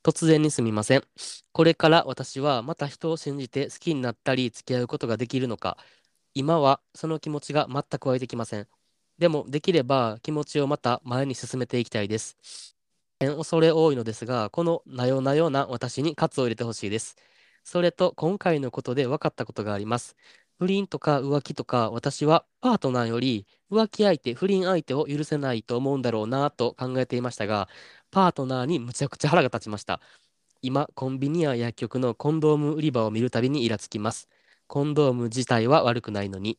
[0.02, 1.04] 突然にすみません。
[1.52, 5.78] これから私はまた人を信じて好きになったり付き合うことができるのか、
[6.34, 8.66] 今はその気持ちが全く湧いてきません。
[9.18, 12.74] でもできれば気持ちをまた前に進めていきたいです。
[13.20, 17.16] 恐れ多いのですが、このなよなよな私に喝を入れてほしいです。
[17.64, 20.16] それと今回のことで分かったことがあります。
[20.61, 27.68] 不倫とか浮気とか私はパートナーより浮気相手、不倫相手を許せないと思うんだろうなと考えていましたが、
[28.12, 30.01] パートナーにむちゃくちゃ腹が立ちました。
[30.62, 34.29] 今、コンビニや薬局のコンドーム売り場を見るたびにイラつきます。
[34.68, 36.59] コンドーム自体は悪くないのに。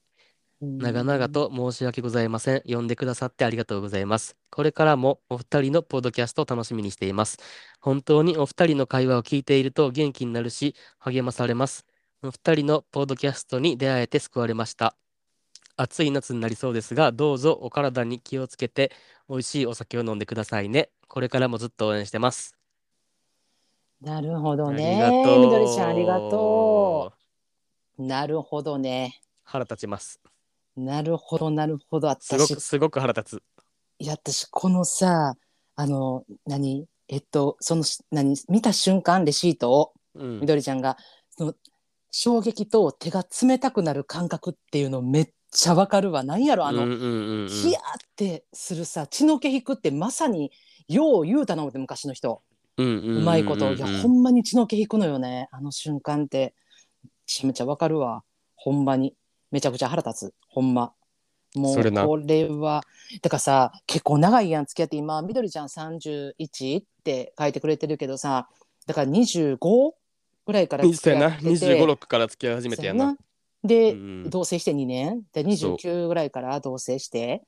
[0.80, 2.58] 長々と申し訳ございません。
[2.64, 4.36] 読んでくださってありがとうございます。
[4.52, 7.38] これからもお二人のポッドキャストを楽しみにしています。
[7.80, 11.86] 本当にお二人の会話を聞いていると元気になるし、励まされます。
[12.24, 14.96] お二人のポッドキャストに出会えて救われました。
[15.76, 18.92] 暑い夏になりそうですが、どうぞお体に気をつけて、
[19.28, 20.90] 美味しいお酒を飲んでくださいね。
[21.08, 22.56] これからもずっと応援してます。
[24.02, 25.46] なるほどありねがとう。
[25.46, 27.12] みどりちゃんありがと
[27.98, 30.20] うなるほどね腹立ちます。
[30.78, 33.44] なるほどなるほど私すごく、すごく腹立つ。
[33.98, 35.34] いや私このさ
[35.76, 36.86] あの何？
[37.08, 38.36] えっとそのし何？
[38.48, 40.46] 見た瞬間レシートをうんみ。
[40.46, 40.98] どりちゃんが
[41.36, 41.56] その
[42.12, 46.24] 衝撃と手が冷たくなる感覚っていうのめっちゃわかるわ。
[46.24, 47.48] なんやろあの、うんうんうんうん。
[47.48, 47.84] ヒヤっ
[48.16, 50.52] てするさ血の気引くってまさに
[50.88, 52.42] よう言うたな思って昔の人。
[52.78, 53.74] うんうんうんうんうまいこと。
[53.74, 55.48] いやほんまに血の気引くのよね。
[55.52, 56.54] あの瞬間って。
[57.04, 58.24] めちゃめちゃわかるわ。
[58.56, 59.16] ほんまに。
[59.52, 60.34] めちゃくちゃ腹立つ。
[60.48, 60.94] ほんま。
[61.56, 62.84] もそうこれは。
[63.22, 68.48] だからさ結構長いやん付き合って今みどりちゃん31って書いてくれてるけどさ
[68.88, 69.58] だから25
[70.46, 71.50] ぐらいから付き合ってて。
[71.50, 73.18] 25、6から付き合い始めてやな。
[73.64, 75.24] で、うん同棲して2年。
[75.34, 77.44] で29ぐらいから同棲して。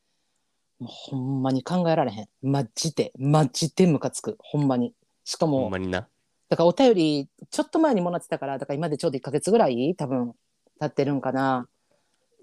[0.79, 2.27] もうほんまに考えられへん。
[2.41, 3.11] マジで。
[3.17, 4.37] マジでムカつく。
[4.39, 4.93] ほんまに。
[5.23, 6.07] しかほもんまにな。
[6.49, 10.35] だからお便りちょっと前にもらってたからだから今でちょうど1ヶ月ぐらい多分
[10.79, 11.67] 経ってるんかな。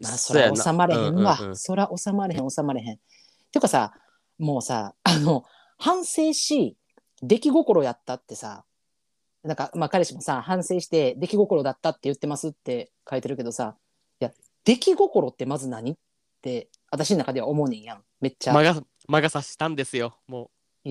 [0.01, 1.57] まあそら収まれへんわ、うんうんうん。
[1.57, 2.97] そら収まれへん収まれへん。
[2.97, 3.93] ていうかさ
[4.39, 5.45] もうさあの
[5.79, 6.77] 反省し
[7.23, 8.65] 出来心やったってさ
[9.43, 13.77] なんかまあ彼氏もさ反省して出来心だったって言ってますって書いてるけどさ
[14.21, 14.33] いや
[14.65, 15.97] 出来心ってまず何っ
[16.43, 18.03] て私の中では思うねんやん。
[18.21, 20.17] めっちゃ、魔が、魔が差したんですよ。
[20.27, 20.51] も
[20.85, 20.91] う、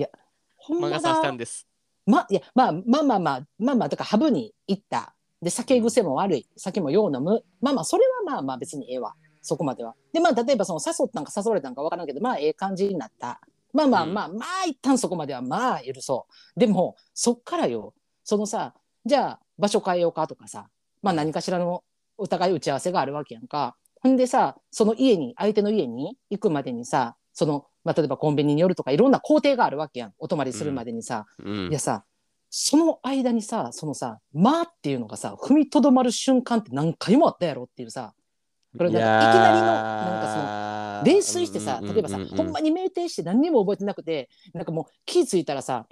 [0.56, 1.66] ほんま魔が差しただんです。
[2.06, 5.14] まいやまあまあまあまあまあまあだからハブに行った。
[5.42, 6.46] で酒癖も悪い。
[6.56, 7.44] 酒もよう飲む。
[7.60, 9.14] まあまあそれはまあまあ別にええわ。
[9.42, 9.94] そこまでは。
[10.12, 13.40] でまあ例えばその誘ったんか誘われたんか分からんけどまあええ感じになった。
[13.72, 14.14] まあまあうん。
[14.14, 16.60] まあ、まあ一旦そこまではまあ許そう。
[16.60, 17.94] でもそっからよ
[18.30, 20.68] そのさじゃあ場所変えようかとかさ
[21.02, 21.82] まあ何かしらの
[22.16, 23.74] お互い打ち合わせがあるわけやんか。
[24.02, 30.12] ほんでさその家に相手の家に行くまでにさその、まあ、例えばコンビニに寄るとかいろんな工程があるわけやん。
[30.20, 31.68] お泊まりするまでにさ、うん。
[31.70, 31.80] いや。
[31.80, 32.04] さ
[32.50, 38.14] その間にさそのさ「まあ」っていうのがさ踏みとどまる瞬間って何回もあったやろっていうさ。
[38.78, 45.88] これなんかいきなりのなんかその泥酔してさ例えばさ、ほんまに酩酊して何にも覚えてなくてなんかもう気付いたらさ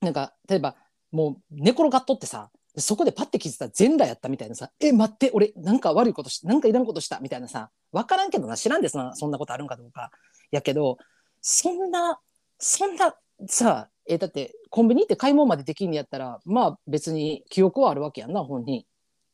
[0.00, 0.76] なんか例えば
[1.14, 10.10] もう寝転がっとってさそこでパッて気づいたら全裸やったみたいなさ「え待って俺なんか悪いことしなんかいらんことした」みたいなさ分からんけどな知らんですなそんなことあるんかどうか
[10.50, 10.98] やけど
[11.40, 12.18] そんな
[12.58, 13.14] そんな
[13.46, 18.84] さえだってコンビニ行って買い物までできんのやったらまあ別に記憶はあるわけやんな本人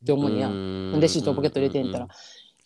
[0.02, 0.48] って思うんや。
[0.48, 1.00] ん。
[1.00, 2.08] レシートをポケット入れてんたら、い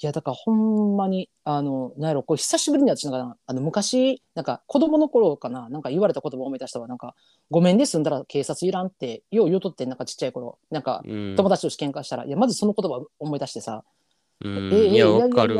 [0.07, 6.89] やだからほんまにあのなんやろこれ久しぶりに私なんかなあの昔なんか子供の頃かななんか言われた言葉を思い出したわ。
[6.89, 7.15] なんか
[7.51, 10.59] 「ごめんね済んだら警察いらん」ってよう言うとってなんかちっちゃい頃。
[10.71, 11.35] なんかうん。
[11.37, 13.85] 友達として喧嘩したら、いやまずその言葉を思い出してさ
[14.45, 14.73] 「うん。
[14.73, 15.07] ええいや、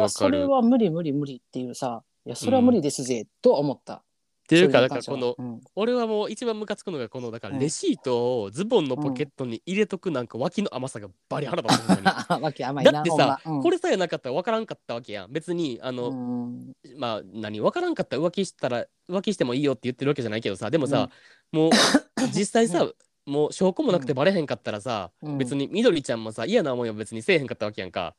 [0.09, 4.03] それは無理無理無理」っていうさ「いやそれは無理ですぜ」とは思った。
[4.45, 7.61] っていうか、だからこの、うん、俺はもう一番ムカつくのがこの、だからうん。
[7.61, 12.43] レシートをズボンのポケットに入れとくなんか脇の甘さがバリ腹立つほんまに。
[12.45, 13.53] わけ甘いなだってさ、ま。
[13.53, 13.63] うん。
[13.63, 15.33] これさえなかったら分からんかったわけやん。
[15.33, 16.73] 別に、あの、うん。
[16.99, 21.09] まあ、何、分からんかったら浮気したら、浮気してもいいよって言ってるわけじゃないけどさ、でもさ、
[21.51, 21.71] もう、
[22.35, 22.87] 実際さ、
[23.25, 25.39] もう証拠もなくてバレへんかったらさ、うん。
[25.39, 28.15] 別にみどりちゃんもさ、嫌な思いは別にせえへんかったわけやんか。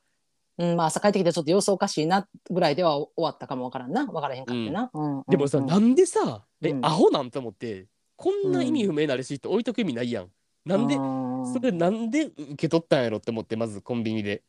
[0.58, 4.06] うん、まあ朝帰ってきてちょっと様子おかしいなぐらいでは終わったかもわからんな。
[4.06, 5.24] 分からへんかってな、うん。
[5.28, 5.66] でもさ、うん。
[5.66, 6.86] なんでさ、え、うん。
[6.86, 10.30] アホなんて思って、こんな意味不明なレシート置いとく意味ないやん。
[10.66, 11.54] なんで、うん。
[11.54, 14.44] それなんで受け取ったんやろって思って、まずコンビニで。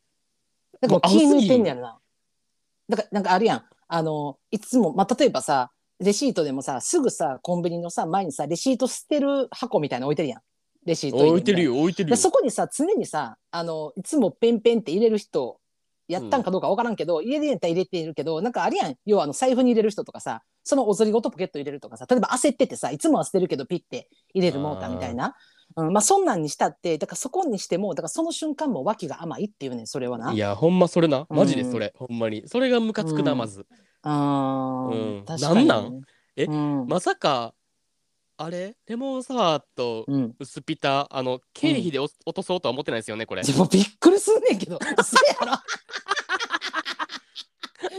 [0.79, 1.97] だから気抜いてんねやろな。
[2.89, 3.63] だからなんかあるやん。
[3.87, 10.41] あのいつも、まあ、例えばさレシートでもさすぐさコンビニのさ前にさレシート捨てる箱みたいなの置いてるやん。
[10.85, 12.15] レシート置いてるよ、置いてるよ。
[12.15, 15.59] でそこにさ常にさあのいつもペンペンって入れる人
[16.07, 18.95] やったんかどうかわからんけど、入れるんやったら入れているけどなんかあるやん。
[19.05, 25.35] 要はあの財布に入れる人とかさそのお釣りごとポケット入れるとかさ例えば焦っててさいつもは捨てるけどピッて入れるモーターみたいな、
[25.75, 30.31] うん、まあそんなんにしたってだからそこにしてもだからその瞬間も脇が甘いっていうねんそれはな。
[30.33, 31.25] いや、ほんまそれな。
[31.29, 32.47] マジでうんそれ、ほんまに。
[32.47, 33.37] それがムカつくな、うん。
[33.37, 33.65] まず。
[34.03, 35.17] あー。
[35.19, 35.25] うん。
[35.25, 35.65] 確かにね。
[35.65, 36.01] なんなん？
[36.35, 36.45] え？
[36.45, 36.85] うん。
[36.87, 37.53] まさか、
[38.37, 38.75] あれ？
[38.87, 43.43] レモンサワーとうん、薄ピタ、あの、経費でお落とそうとは思ってないですよね、これ。
[43.43, 44.77] でもびっくりすんねんけど。
[44.97, 45.57] 嘘やろ。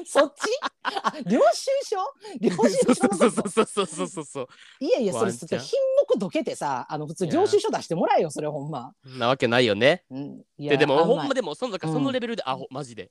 [0.06, 0.48] そっち？
[0.82, 1.96] あ領収書？
[2.40, 4.48] 領収書のそうそうそうそうそうそうそう。
[4.80, 10.04] いやいやそれワンチャン品目どけてさあの普通領収書出してもらえよそれほんま、なわけないよね。
[10.10, 13.10] うん、いやででも、ほんまでも、そのそのレベルでアホ、マジで。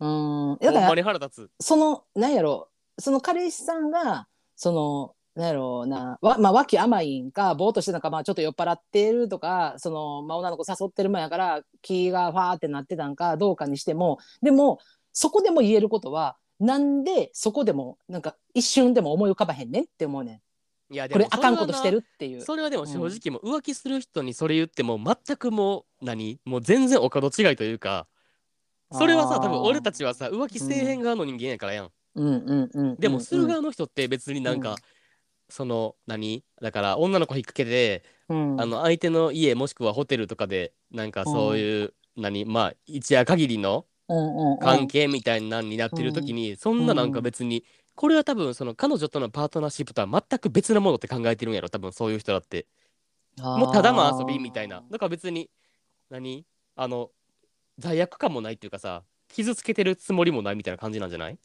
[0.00, 0.58] うん。
[0.60, 1.50] だからほんまに腹立つ。
[1.60, 2.68] そのなんやろ。
[2.98, 6.18] その彼氏さんがそのなんやろうな。
[6.20, 14.18] わまあ脇甘いんかぼーっとしてなんかまあちょっと酔っ払ってるとかその、まあ、女の子誘ってるもんやから気がファーってなってたんかどうかにしても。
[14.42, 14.78] でも
[15.12, 20.40] そこでも言えることはなんでそこでもなんか一瞬でも思い浮かばへんねんって思うね
[20.90, 22.42] いやんこれあかんことしてるるっていう。
[22.42, 28.06] それはでも正直もう浮気する人にそれ言っても全くもう何もう全然お門違いというか
[28.92, 34.76] それはさ多分俺たちはさ浮気せえへん側の人間やからやん、うんうんうんでもするが側の人って別になんか、うん
[35.48, 36.44] その何？
[36.60, 38.60] だから女の子引っ掛けて、うん。
[38.60, 42.44] あの相手の家もしくはホテルとかでなんかそういう、何？
[42.44, 44.58] まあ一夜限りのうんうんうん。
[44.58, 52.66] 関係みたいなんになってる時に、そんななんか別に、これは多分その彼女とのパートナーシップとは全く別なものって考えてるんやろ多分そういう人だって。
[53.38, 54.82] もうただの遊びみたいな。
[54.90, 55.50] だから別に
[56.10, 56.44] 何？
[56.76, 57.10] あの
[57.78, 61.38] 罪悪感もないっていうかさ傷つけてるつもりもないみたいな感じなんじゃない？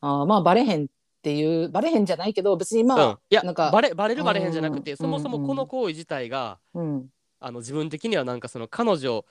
[0.00, 0.88] あーまあバレへん
[1.22, 7.06] っていうバレへんじゃないけど別にまあ、うん、いやなんかバレバレるバレへんじゃなくて、うんそもそもこの行為自体が、うん。
[7.38, 9.24] あの自分的にはなんかその彼女、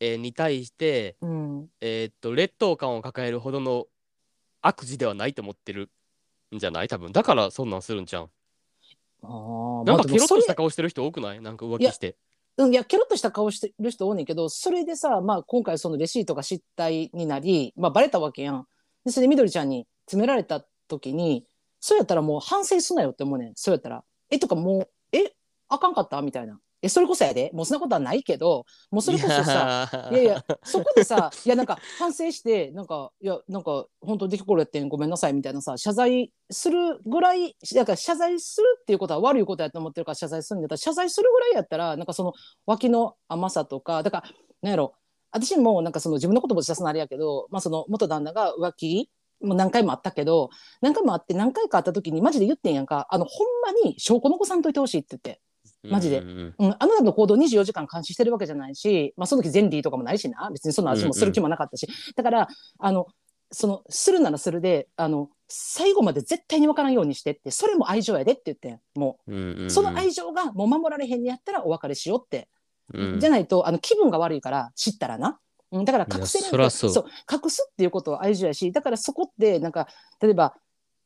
[0.00, 1.66] えーに対して、うん。
[1.82, 3.86] えーっと劣等感を抱えるほどの
[4.62, 5.90] 悪事ではないと思ってる
[6.56, 6.88] んじゃない？
[6.88, 7.12] 多分。
[7.12, 8.30] だからそんなんするんちゃう？
[9.22, 11.40] あーなんかケロッとした顔してる人多くない？
[11.42, 12.16] なんか浮気して。
[12.56, 18.66] うんいやケロッとした顔してる人多いねんけどそれでさ、まあ、今回そのレシートが失態になり、まあ、バレたわけやん。
[19.04, 21.44] でそれでみどりちゃんに詰められた時に
[21.80, 23.52] そうやったらもう反省すなよって思うねん。
[23.54, 24.04] そうやったら。
[24.30, 25.32] えとかもうえ
[25.68, 26.58] あかんかったみたいな。
[26.80, 27.50] えそれこそやで。
[27.52, 42.32] もうそんなことはないけどもうそれこそさいやいやそこでさいやなんか反省してなんかいやなんか本当できこれってんごめんなさいみたいなさ謝罪するぐらいだから謝罪するっていうことは悪いことやと思ってるから謝罪するんだったら謝罪するぐらいやったらなんかその
[42.66, 44.30] 脇の甘さとかだから
[44.62, 44.94] なんやろ。
[45.30, 53.06] 私もなんかその自分のことも出すのあれやけど、まあ、その元旦那が浮気もう何回もあったけど何回もあって何回かあった時にマジで言ってんやんか。
[53.10, 55.40] あのほんまに証拠残さんといてほしいって言って。
[55.84, 56.54] マジでうんうん。
[56.58, 60.50] うん、あなたの行動24時間監視してるわけじゃないし、まあ、その時ゼンリーとかもないしな。
[60.52, 62.48] 別にそんな私もする気もなかったし、だから
[62.78, 63.06] あの
[63.50, 68.80] そのするならするであの最後まで絶対に分からんようにしてってそれも愛情やでって言ってん。
[68.94, 69.32] もう。
[69.32, 69.70] んうんううん。
[69.70, 72.48] その愛情がもう守られへんにやったらお別れしようって、
[72.92, 73.20] うん。
[73.20, 75.38] じゃないとあの気分が悪いから知ったらな。
[75.72, 76.38] うんだから隠せ
[76.90, 77.04] そう。
[77.30, 79.88] 隠すっていうことは愛情やしだからそこってなんか
[80.20, 80.54] 例えば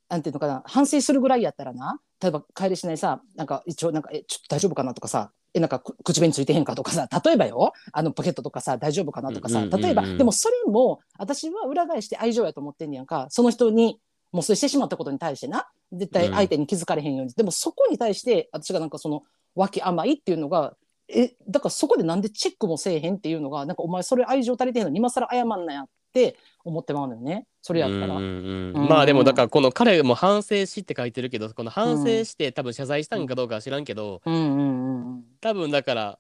[0.08, 9.82] なんていうのかな反省するぐらいやったらな例えば帰りしないさなんか一応なんかえちょっと大丈夫かなとかさえなんかく口紅ついてへんかとかさ例えばよあのポケットとかさ大丈夫かなとかさうんうんうんうん。
[9.82, 13.98] 例えばでもそれも私は裏返して愛情やと思ってんねやんかその人に
[14.32, 19.22] もうそれしてしまったことに対してな絶対相手に気づかれへんように、でもそこに対して私がなんかその
[19.54, 20.74] 脇甘いっていうのが
[21.08, 27.46] えだからそこでなんでチェックもせえへんっていうのがなんかお前それ愛情足りてへんのに今更謝んなやって思ってまうのよね。
[27.60, 28.18] それやったら。
[28.18, 34.20] まあでもだからこの彼も反省しって書いてるけどこの反省して多分謝罪したんかどうかは知らんけど
[35.40, 36.18] 多分だから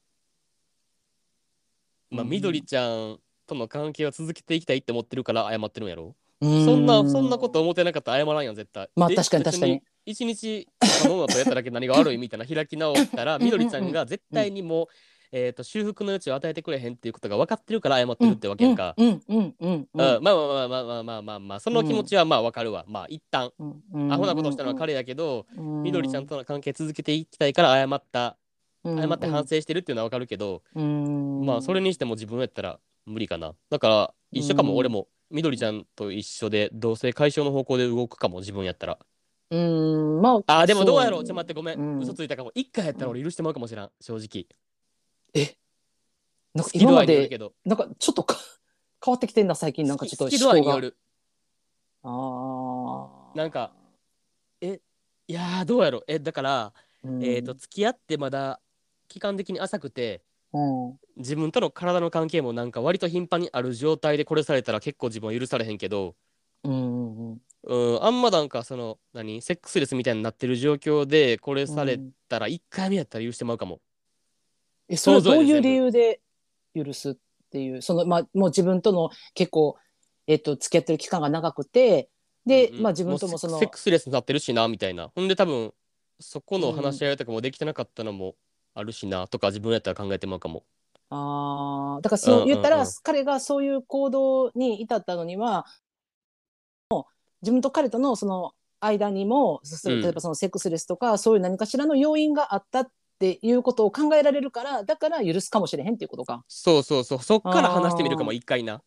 [2.10, 2.28] まあうん。
[2.28, 6.14] みどりちゃんとの関係を続けていきたいって思ってるから謝ってるんやろ？
[6.40, 6.64] うん。
[6.64, 8.84] そんなそんなこと思ってなかったら謝らんやん絶対。
[8.84, 10.68] えまあ確かに確かに1日
[11.04, 14.86] 物事やっただけ何が悪いみたいな開き直ったらみどりちゃんが絶対にもう、
[15.32, 18.94] えー、と修復の余地を与えてくれへんっていうことが分かってるから謝ってるってわけか。
[18.96, 22.84] うんうんうんまあまあまあまあまあまあまあ、まあ、その気持ちはまあ分かるわ。
[22.88, 23.52] まあ一旦、
[24.10, 28.36] アホなことしたのは彼やけど、みどりちゃんとの関係続けていきたいから謝った
[28.84, 33.54] 謝って反省してるっていうのは分かるけど、まあそれにしても自分やったら無理かな。
[33.70, 38.98] だから一緒かも、俺もみどりちゃんと一緒で同性解消の方向で動くかも自分やったら。
[39.52, 41.20] うんまああーでもどうやろう。
[41.20, 41.98] そちょっと待ってごめん、うん。
[42.00, 42.50] 嘘ついたかも。
[42.54, 43.90] 一回やったら俺許してまうかもしれん。
[44.00, 44.46] 正直。
[46.54, 47.52] なんか好き度今まで合いによるけど。
[47.66, 48.36] なんかちょっとか
[49.04, 49.86] 変わってきてんな最近。
[49.86, 50.96] なんかちょっと好き度合いによ思考がる
[52.04, 53.72] ああなんか
[54.62, 54.78] い
[55.28, 56.04] やーどうやろう。
[56.06, 56.72] えだから、
[57.04, 57.22] うん。
[57.22, 58.58] えっ、と付き合ってまだ
[59.08, 60.22] 期間的に浅くて
[60.54, 60.98] うん。
[61.16, 66.14] 自分との体の関係もなんか割と頻繁にある状態でこれされたら結構自分は許されへんけど
[66.64, 68.04] うんうんうん。
[68.04, 73.80] あんまなんかその何セックスレスみたいになってる状況でこれされたら1回目やったら許してまうかも、
[74.88, 76.20] えそれはどういう理由で
[76.74, 77.16] 許すっ
[77.50, 77.82] ていう？
[77.82, 79.76] そのまあもう自分との結構
[80.26, 82.08] えっと付き合ってる期間が長くて
[82.46, 82.82] で、うんうん。
[82.82, 85.10] まあ自分ともそのうセックスレスになってるしなみたいな。
[85.14, 85.72] ほんで多分
[86.18, 88.34] そこの話し合いとかもできてなかったのも
[88.74, 90.64] あるしなとか自分やったら考えてまうかも。
[91.10, 92.00] あー。
[92.00, 95.66] だからそう言ったら、彼がそういう行動に至ったのには
[97.42, 102.88] 自分と彼とのその間にも例えばそのセックスレスとか、そういう何かしらの要因があったっ
[103.18, 106.44] ていうことを考えられるからだから許すかもしれへんっていうことか。
[106.48, 107.18] そうそうそう。
[107.22, 108.82] そっから話してみるかも一回な。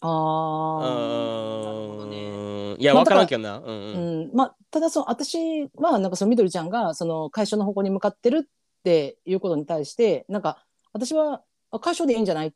[0.00, 2.76] あうーなるほどね。
[2.80, 3.58] いやまあ分からんけどな。
[3.58, 4.30] うんううん。
[4.30, 12.54] んまあ、ただその私はなんかそのみどりちゃんがその解消の方向に向かってるっていうことに対してなんか私はあ解消でいいんじゃない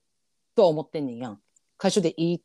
[0.54, 1.38] とは思ってんねんやん。
[1.78, 2.44] 解消でいいって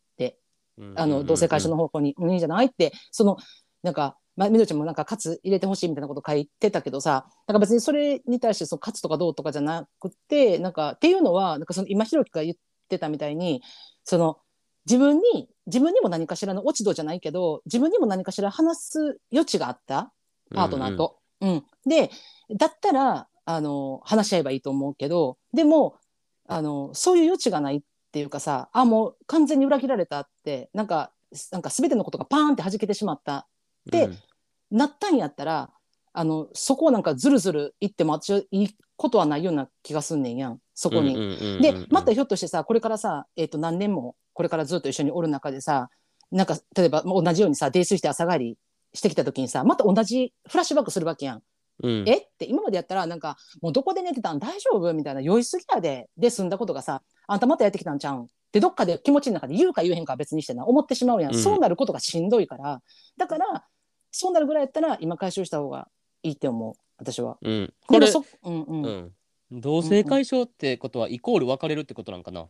[0.96, 2.68] あの同性解消の方向に、うん、いいんじゃない？
[2.68, 3.38] ってその
[3.84, 12.56] なんかまあ、みどちゃんもなんかカツ入れてほしいみたいなこと書いてたけどさなんか別にそれに対してそのカツとかどうとかじゃなくてなんかっていうのはなんかその今ひろきが言っ
[12.88, 13.64] てたみたいに
[14.04, 14.38] その
[14.86, 20.14] 自分に自分にも何かしらの落ち度じゃないけど自分にも何かしら話す余地があった
[20.54, 21.18] パートナーと。
[21.42, 22.12] うん、うん、で
[22.56, 25.96] だったらあの話し合えばいいと思うけどでも
[26.48, 27.82] あのそういう余地がないっ
[28.18, 31.12] ていうかさあもう完全に裏切られたってなんか
[31.52, 33.48] なんか全てのことがパーンって弾けてしまった。
[33.88, 34.10] って
[34.72, 35.70] なったんやったら
[36.14, 40.60] あのそこをなんかずるずる言っても私はいいことはないような気がすんねんやん。
[40.74, 41.62] そこに。
[41.62, 45.90] でまたひょっとしてさこれからさ、えー、と何年もこれからずっと一緒におる中でさ
[46.32, 48.58] なんか例えば同じようにさ泥酔して朝帰り
[48.94, 51.44] してきた時にさまた同じフラッシュバックするわけやん。
[51.84, 52.18] うん、え？
[52.18, 54.40] って今までやったらなんかもうどこで寝てたん？
[54.40, 54.94] 大丈夫？
[54.94, 56.10] みたいな酔いすぎやで。
[56.18, 58.24] で済んだことがさあんたまたやってきたんちゃうん？
[58.24, 62.82] ってどっかで気持ちの中で言うか言えへんかは別にしてな思ってしまうやん、うん、そうなることがしんどいから。
[63.18, 63.66] だから
[64.12, 65.90] そうなるぐらいやったら今解消した方が
[66.24, 67.38] いいって思う私は。
[67.42, 68.86] うん、これうんうん。
[69.52, 72.48] うん、同性解消ってことはイコール別れるってことなんかな、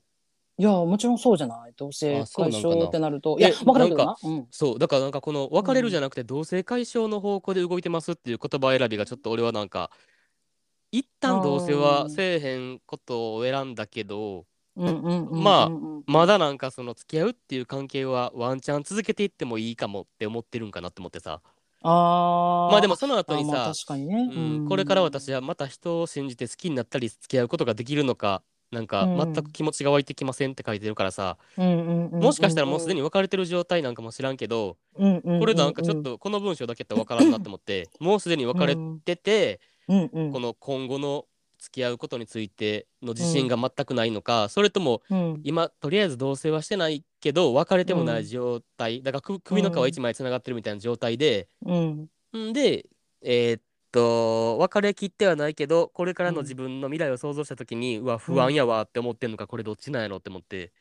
[0.58, 1.74] いやもちろんそうじゃない。
[1.76, 3.38] 同性解消ってなると。
[3.40, 4.16] いや分からんけどな。
[4.24, 9.92] うん、そうだからなんかこの別れるじゃなくて同性解消の方向で動いてますっていう言葉選びがちょっと俺はなんか
[10.92, 14.46] 一旦同性はせえへんことを選んだけど
[14.78, 15.72] まあ
[16.06, 21.42] まだなんかその付き合うっていう関係はワンチャン続けていってもいいかもって思ってるんかなって思ってさ。
[21.84, 38.76] あまあでもその後にさ、確かにね、うん、これから私はまた人を信じて好きになったり付き合うことができるのかなんか全く気持ちが湧いてきませんって書いてるからさ、もしかしたらもうすでに別れてる状態なんかも知らんけど、これなんかちょっとこの文章だけやったら分からんなって思ってもうすでに別れ
[39.06, 39.94] てて、こ
[40.40, 41.26] の今後の
[41.60, 45.02] 付き合うことについての自信が全くないのか、それとも
[45.44, 52.08] 今とりあえず同棲はしてないけど別れてもない状態、だから首の皮一枚つながってるみたいな状態で、ん。
[52.54, 52.86] で
[53.22, 60.72] えーっと別れきってはないけどこれからの自分の未来を想像した時に、うわ不安やわって思ってんのかこれどっちなんやろって思って。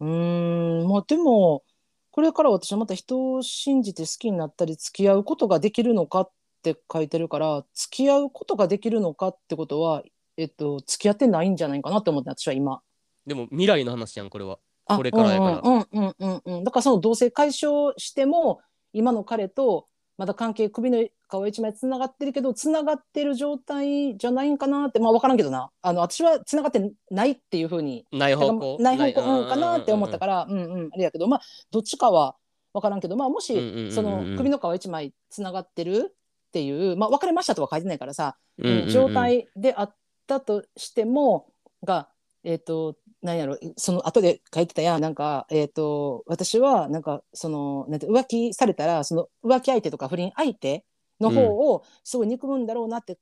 [0.00, 0.88] うん。
[0.88, 1.62] まあでも
[2.10, 6.30] これから私はまた人を信じて好きになったり付き合うことができるのかっ
[6.62, 10.04] て書いてるから付き合うことができるのかってことは
[10.36, 12.80] えっと付き合ってないんじゃないかなって思って私は今。
[13.26, 14.58] でも未来の話やんこれは。
[14.86, 15.60] これからやから。
[15.64, 18.60] うんうんうんうん、だからその同性解消しても
[18.92, 19.86] 今の彼と
[20.18, 21.08] まだ関係首の皮
[21.48, 25.70] 一枚つながってるけどつながってる状態じゃないんかなってまあ分からんけどな。
[25.82, 28.76] あの私はつながってないっていうふうにない方向？
[28.80, 32.36] ない方向うんかなって思ったからうんうんあれやけどまあどっちかは
[32.72, 38.88] 分からんけどまあもしその首の皮一枚つながってるっていうまあ別れましたとは書いてないからさ、うん。
[38.88, 39.94] 状態であっ
[40.26, 41.46] たとしても
[41.84, 42.08] が
[42.42, 50.84] えっ、ー、となんやろその後で書いてたやなんか、えーと、私はなんかそのなんて浮気されたらその浮気相手とか不倫相手
[51.20, 53.16] の方をすごい憎むんだろうなって,、っ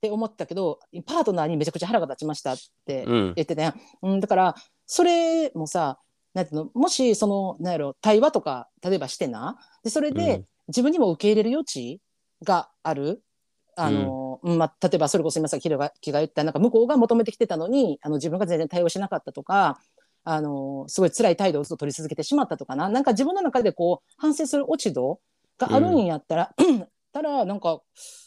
[0.00, 4.54] て思ったけどパートナーにめちゃくちゃ腹が立ちましたって言ってたやん、うん、うん、だから
[4.86, 5.98] それもさ
[6.34, 9.58] なんていうのもしそのなんやろ対話とか例えばしてな。
[9.84, 12.00] でそれで自分にも受け入れる余地
[12.42, 13.22] がある。
[13.76, 14.06] あの、うん、
[14.42, 19.78] まあ、例えばそれこそ今さキが気が言ったなんか向こうが求めてきてたのにあの自分が全然対応しなかったとか
[20.24, 22.88] あのすごい辛い態度をずっと取り続けてしまったとかな。
[22.88, 25.20] なんか自分の中でこう反省する落ち度
[25.58, 27.80] があるんやったら、うん、たらなんか、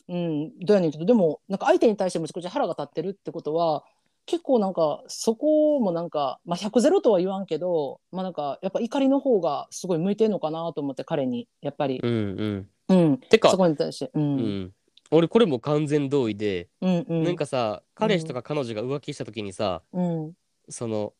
[0.07, 3.83] うん、どうやねんけどでもなんか相手に対してむちゃくちゃ腹が立ってるってことは
[4.25, 11.47] 結構なんかそこもなんか、まあ、100ゼロとは言わんけど、まあ、なんかやっぱ怒りの方がすごい向いてるのかなと思って彼に。
[11.61, 11.99] やっぱり。
[12.01, 12.97] うんうん。
[12.97, 14.11] うん、てかそこに対して。
[14.13, 14.71] うん、うん
[15.11, 20.33] 俺これも完全同意で、うんうん、なんかさ彼氏とか彼女が浮気した時にさ、うん、
[20.69, 21.13] その、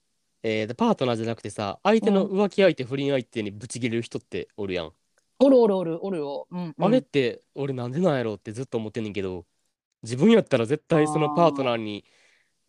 [0.44, 4.92] えー、パートナーじゃなくてさ相手の浮気相手、不倫相手にブチ切れる人っておるやん。
[5.40, 9.46] おるおるおるおるよ、うんうん、あれって俺なんでなんやろってずっと思ってんねんけど
[10.02, 12.06] 自分やったら絶対そのパートナーに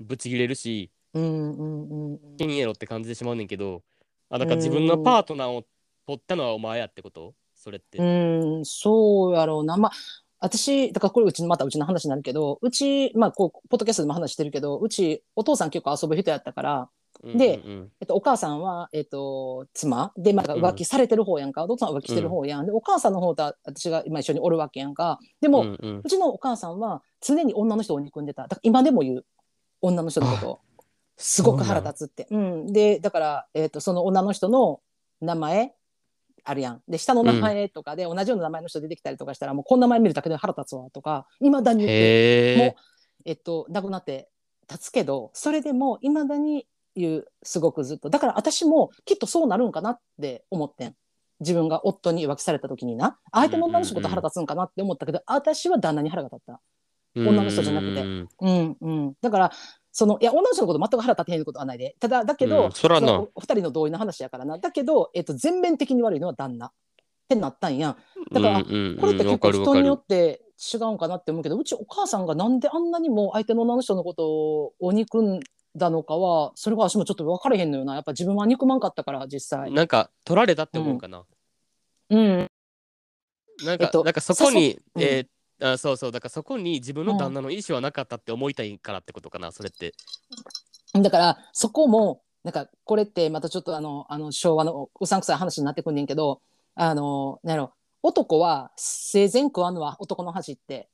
[0.00, 3.82] ブチ切れるしうんうんうんうん、やろって感じてしまうねんけど
[4.28, 5.64] あだから自分のパートナーを
[6.06, 7.34] 取ったのはお前やってこと？
[7.54, 7.98] それって。
[7.98, 9.76] うんそうやろうな。
[9.76, 9.92] まあ
[10.40, 16.88] 私だからこれうちのまたうちの話になるけどうちまあこうポッドキャストでも話してるけどうちお父さん結構遊ぶ人やったから、
[17.24, 17.62] で、
[18.00, 20.12] えっと、お母さんは、えっと、妻。
[20.18, 25.18] で、まあ、浮気されてる方やんか、お父さんは浮気してる方やん、でお母さんの方と私が今一緒におるわけやんか。
[25.40, 28.42] でも、うんうん、うちのお母さんは常に女の人を憎んでた。
[28.42, 29.26] だから今でも言う。
[29.82, 30.60] 女の人のこと
[31.16, 32.26] すごく腹立つって。
[32.30, 34.80] うん、でだから、えっと、その女の人の
[35.20, 35.74] 名前
[36.46, 36.82] あるやん。
[36.88, 42.74] で、下の名前とかで同じような名前の人出てきたりとかしたら、もうこんな名前見るだけで腹立つわとか、いまだに言って、もう、
[43.24, 44.28] えっと、亡くなって
[44.70, 48.10] 立つけど、それでもいまだに言う、すごくずっと。
[48.10, 50.94] だから私もきっとそうなるんかなって思ってん。
[51.40, 56.60] 自分が夫に浮気された時にな相手の女の人のこと腹立つんかなって思ったけど、私は旦那に腹が立った。
[57.16, 59.52] 女の人じゃなくてうんうんうん、だから
[59.98, 61.96] そのいや女の人のこと全く腹立てへんことはないで。
[61.98, 64.58] ただだけど、うん人の同意の話やからな。
[64.58, 66.66] だけど、えっと全面的に悪いのは旦那。
[66.66, 66.70] っ
[67.30, 67.96] てなったんやん。
[68.30, 70.42] だからうんうんうんこれって結構人によって
[70.74, 75.40] 違うんかなって思うけどうちお母さんがなんであんなにも相手の女の人のことをお憎ん
[75.74, 77.94] だのかはそれが私もちょっと分かれへんのよな。
[77.94, 79.72] やっぱ自分は憎まんかったから実際。
[79.72, 81.24] なんか取られたって思うかな。
[82.10, 82.50] うん。
[83.64, 84.98] なんか、えっとなんかそこに、う。
[84.98, 85.02] ん。
[85.02, 86.12] えーあそうそう。
[86.12, 89.94] だからそこに自分の旦那の意思はなかったって思いたいからってことかなそれって。
[90.94, 96.40] だからそこもなんかこれってまたちょっとあのあの昭和のうさんくさい話になってくんねんけど
[96.74, 100.88] あのなんやろ男は生前食わんのは男の恥って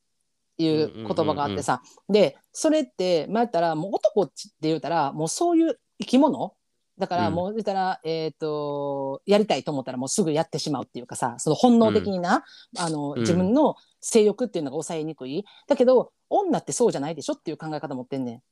[0.58, 4.32] いう言葉があってさ、でそれって前やったらもう男って
[4.62, 6.54] 言うたらもうそういう生き物？
[6.98, 7.34] だからうん。
[7.34, 12.44] もう言ったら、えっ、とやりたいと思ったらもうすぐやってしまうっていうかさその本能的にな、
[12.78, 13.20] あのうん。
[13.20, 15.46] 自分の性欲っていうのが抑えにくい。
[15.66, 18.42] だけど女ってそうじゃないでしょっていう考え方持ってんねん。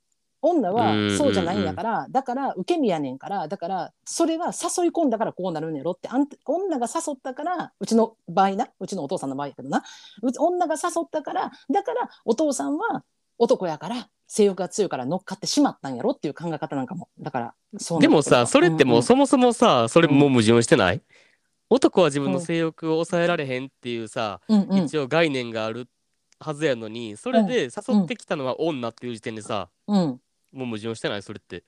[0.43, 6.09] 女はそうじゃないんやから、だから受け身やねんからだからそれは誘い込んだからこうなるんやろって。
[6.09, 9.83] あんた女が誘ったからうちの場合なうちのお父さんの場合やけどな。
[10.23, 13.05] うち女が誘ったからだからお父さんは
[13.37, 17.09] 男やから性欲が強いから乗っかってしまったんやろっていう考え方なんかも。
[17.19, 17.55] だから
[18.01, 21.03] でもさそれってもうそもそもさそれもう矛盾してない、
[21.71, 24.85] 男は自分の性欲を抑えられへんっていうさ、うんうん。
[24.85, 25.89] 一応概念がある
[26.41, 30.21] はずやのにそれで誘ってきたのは女っていう時点でさ、うん。
[30.53, 31.23] もう矛盾してない？
[31.23, 31.63] それって。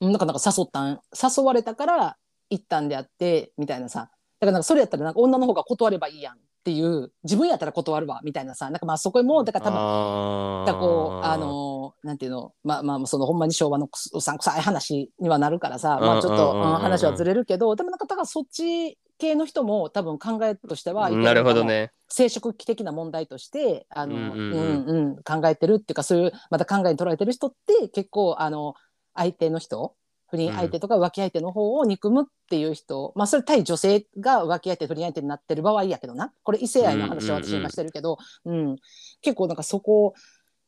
[0.00, 1.00] うんなんかなんか誘ったん？
[1.12, 2.16] 誘われたから
[2.50, 4.10] 行ったんであってみたいなさ。
[4.40, 8.68] だからなんかそれやったらなんか女の方が断ればいいやんっていう自分やったら断るわみたいなさ。
[8.68, 12.52] なんかまあそこもだから多分あだこうあのなんていうの？
[12.62, 21.92] まあまあそのほんまに昭和のくさんくさい話にはなるからさ、まあちょっと、話はずれるけどでもなんかだからそっち系の人も多分考えとしてはなるほどね。
[22.08, 24.52] 生殖器的な問題としてあの、ううんん。
[24.52, 28.74] うんうん考えてるっていうかそういうまた考えに捉えてる人って結構あの
[29.14, 29.94] 相手の人
[30.28, 36.32] 不倫相手とか浮気相手の方を憎むっていう人、まあそれ対女性が浮気相手不倫相手になってる場合やけどな。
[36.42, 38.76] これ異性愛の話は私今してるけど、うん
[39.22, 40.14] 結構なんかそこ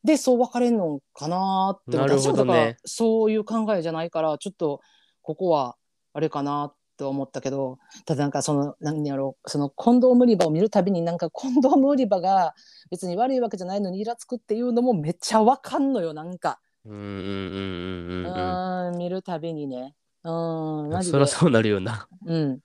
[0.05, 4.81] でそう分かれんのかなって私もだからそういう考えじゃないからちょっと
[5.23, 5.75] ここは
[6.13, 12.55] あれかなと思ったけどただなんかその何やろうそのコンドーム売り場を見るたびになんかコンドーム売り場が
[12.91, 18.35] 別に悪いわけじゃないのにイラつくっていうのもめっちゃわかんのよなんかうんうんうんうんうんううん。
[18.35, 19.95] ーん見るたびにね
[20.25, 22.09] うんマジでそりゃそうなるよな。
[22.25, 22.61] うん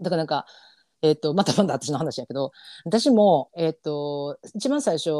[0.00, 0.46] だからなんか
[1.02, 2.52] えっ、とまたまだ私の話やけど
[2.84, 5.10] 私もえっ、と一番最初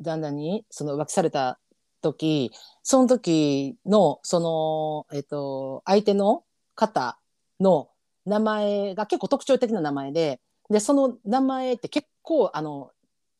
[0.00, 1.58] 旦那にその浮気された
[2.02, 2.50] 時
[2.82, 6.44] その時のそのえっ、と相手の
[6.74, 7.18] 方
[7.58, 7.89] の
[8.30, 12.90] 名前が結構特徴的な名前ででその名前って結構あの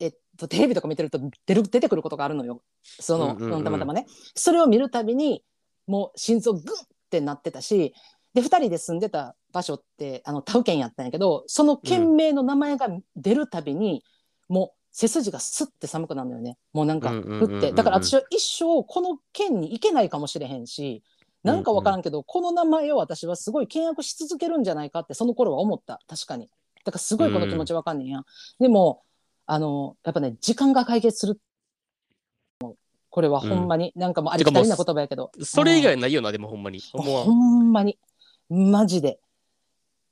[0.01, 2.63] えっとテレビとか見てると出る出てくることがあるのよ。
[2.83, 3.59] その、うんうんうん。
[3.59, 4.07] うんたまたまね。
[4.35, 5.45] それを見るたびに
[5.87, 6.65] もう心臓グンっ
[7.09, 7.95] てなってたし
[8.35, 14.05] で2人で住んでた場所ってあの田ウ県やったんやけどその県名の名前が出るたびに、
[14.49, 16.57] もう背筋がスッて寒くなるのよね。
[16.73, 21.05] もうなんかうんうんうんうんだから私は一生この県に行けないかもしれへんし
[21.43, 26.01] なんか分からんけど、この名前を私はすごい倹約し続けるんじゃないかってその頃は思った。
[26.07, 26.49] 確かに。
[26.85, 28.23] だからすごいこの気持ち分かんねんや、
[28.59, 29.03] でも
[29.47, 31.41] あのやっぱね時間が解決する
[33.11, 35.33] これはほんまに、なんかもうありきたりな言葉やけど。
[35.43, 36.81] それ以外ないよな、でもほんまに。
[36.93, 37.99] ほんんまに。
[38.49, 39.19] マジで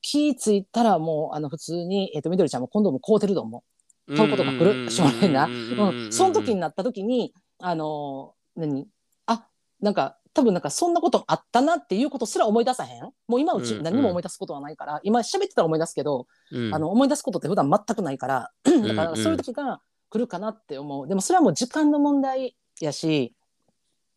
[0.00, 3.64] 気ぃついたらもうあの普通に、えー、とみどりちゃんもコンドーム買うてると思
[4.06, 8.86] う買うことが来るしょうがないな、うん、その時になった時にあのー何？
[9.26, 9.46] あ
[9.80, 13.02] なんか多分なんかそんなことあったなっていうことすら思い出さへん？
[13.26, 13.84] もう今うちうんうん。
[13.84, 16.74] 何も思い出すことはないから、今喋ってたら思い出すけど、うん。
[16.74, 21.08] あの思い出すことって普段全くないからだからそういう時が来るかなって思う。
[21.08, 23.34] でもそれはもう時間の問題やし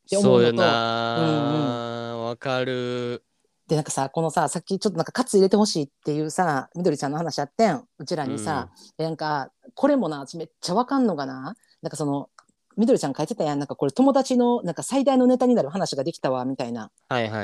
[0.06, 3.24] って思そううのとよなわ、かる。
[3.68, 7.84] でなんかさこのささっきちょっとなんかカツ入れてほしいっていうさみどりちゃんの話あってん。
[8.00, 11.56] うちらにさ、でなんかこれもな私めっちゃわかんのがな。
[11.82, 12.30] なんかその
[12.78, 16.92] みどりちゃん書いてたやんなんかこれ友達のなんか最大のネタになる話ができたわみたいな。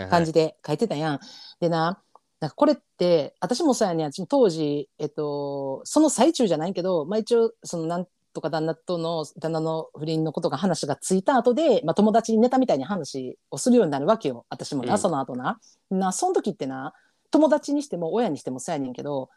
[0.09, 1.19] 感じで書いてたやん。
[1.59, 2.01] でな
[2.39, 15.59] なんかこれって私もそうやね当時、えっと、その最中じゃないけど、まあ、一応そのなんとか旦那との旦那の不倫のことが話がついた後で、まあ、友達にネタみたいに話をするようになるわけよ私もな、うんその後な
[15.89, 16.93] なその時ってな
[17.31, 19.29] 友達にしても親にしてもそうやねんけど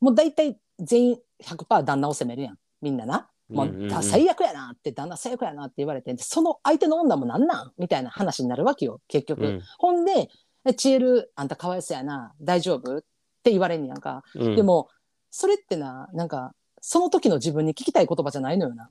[0.00, 3.28] もう大体全員100%旦那を責めるやんみんなな。
[3.48, 3.98] もうんうんうん。
[3.98, 9.44] う最悪やなって旦那最悪やなって言われてその相手の女もなんなんみたいな話になるわけよ結局。
[9.44, 9.62] うん。
[9.78, 10.28] ほんで
[10.66, 13.00] 「えチエルあんたかわいそうやな大丈夫?」っ
[13.42, 14.22] て言われんねやんか。
[14.34, 14.56] うん。
[14.56, 14.88] でも
[15.30, 18.90] それってななんかその時の自分に聞きたい言葉じゃないのよな。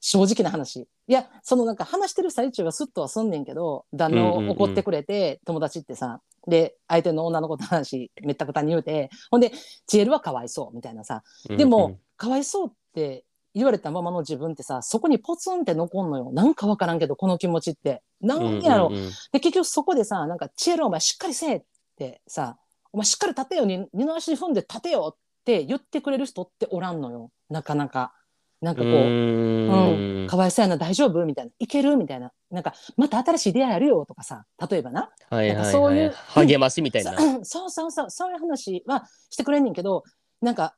[0.00, 0.88] 正直な話。
[1.08, 9.52] いやそのなんか話してる最中はスッとはすんねんけど旦那を怒ってくれて、友達ってさで相手の女の子の話めったくたに言うてほんで
[9.86, 11.22] ジエルはかわいそうみたいなさ。
[11.48, 13.24] でも、かわいそうって
[13.54, 16.30] 言われたままの自分ってさそこにポツンって残んのよ。
[16.32, 18.02] なんかわからんけどこの気持ちって。
[18.20, 19.10] なんやろ、うんうんうん。
[19.32, 21.62] で結局そこでさなんか「チエルお前しっかりせえ」っ
[21.96, 22.58] てさ
[22.92, 27.30] 「お前しっかり立てよに二の足踏んで立てよ」って言ってくれる人っておらんのよ。
[27.48, 28.12] なかなか。
[28.60, 30.26] なんかこう、うーん。
[30.26, 32.32] かわいそうやな大丈夫みたいな「いける?」みたいな。
[32.50, 35.10] なんかまた新しい出会いあるよとかさ例えばな。
[35.30, 37.16] はいはいなんかそうはいいう励ましみたいな。
[37.44, 38.10] そうそうそう。
[38.10, 40.02] そういう話はしてくれんねんけど
[40.42, 40.74] なんか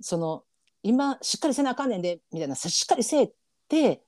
[0.00, 0.42] その
[0.88, 3.30] 今しっかりせなあかんねんでみたいなしっかりせえっ
[3.68, 4.00] て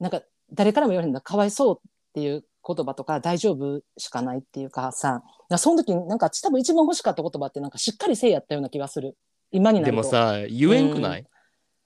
[0.00, 5.22] なんか誰からも言われるんだかわいそうっていう言葉とか大丈夫しかないっていうかさ。
[5.58, 9.14] その時になんか多分一番欲しかった言葉ってなんかしっかりせえやったような気がする。
[9.50, 9.96] 今になると。
[9.96, 11.26] でもさ、言えんくない？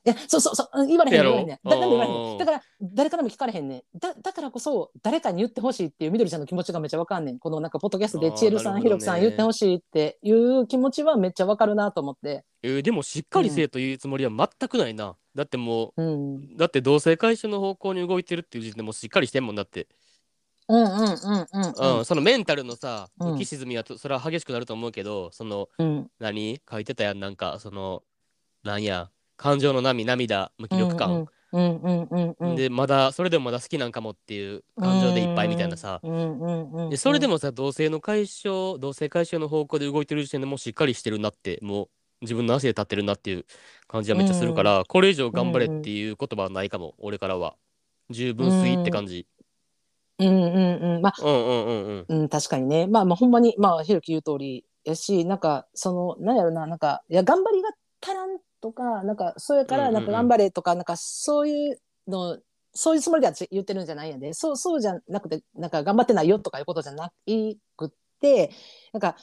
[0.07, 1.69] いやそうそうそう言われへん言われへんねん。
[1.69, 2.35] だから言われへうん。
[2.37, 2.39] ん。
[2.39, 3.99] だから誰からも聞かれへんねん。
[3.99, 7.39] だだからこそ誰かに言ってほしいっていうみどりちゃんの気持ちがめっちゃわかんねん。
[7.41, 12.45] このなんかポッドキャストでちえるさんひろきさん言ってほしいっていう気持ちはめっちゃわかるなと思って。
[12.63, 15.17] えーでもしっかりせえというつもりは全くないな。
[15.35, 16.37] だってもうん。
[16.37, 19.89] う、だって同性回収の方向に動いてるっていう時点でもうしっかりしてんもんだって。
[20.69, 21.99] うんうんうんうん。
[21.99, 23.35] うん、そのメンタルのさ、うん。
[23.35, 26.11] 浮き沈みはとそれは激しくなると思うけど、その、うん。
[26.19, 26.61] 何？
[26.69, 28.03] 書いてたやん、なんか、その、
[28.65, 31.27] なんや、感情の波、涙、無気力感。
[32.57, 36.01] で、まだ、それでもまだ好きなんかもっていう感情でいっぱいみたいなさ。
[36.97, 41.89] それでももさ、同性の解消、同性解消の方向で動いてる時点でもうしっかりしてるなって、もう
[42.23, 43.45] 自分の足で立ってるなっていう
[43.87, 47.57] 感じはめっちゃするから、これ以上頑張れっていう言葉はないかも、俺からは。
[48.11, 49.27] 十分すぎって感じ。
[50.19, 52.21] うんうんうんまあうんうんうんうん。
[52.21, 52.87] うん、確かにね。
[52.87, 57.71] まあまあほんまに、まあ、ひろき言う通りやし、なんか、その、なんやろな、なんか、いや、頑張りが
[58.01, 60.03] 足らんとか、なんか、それから、うんうんうん。
[60.03, 62.39] なんか、頑張れとか、なんか、そういうの、
[62.75, 67.13] そういうつもりで私言ってるんじゃないんやで、そう、そうじゃなくて、なんか、頑張ってないよとかいうことじゃな
[67.77, 68.51] くて、
[68.93, 69.17] なんか、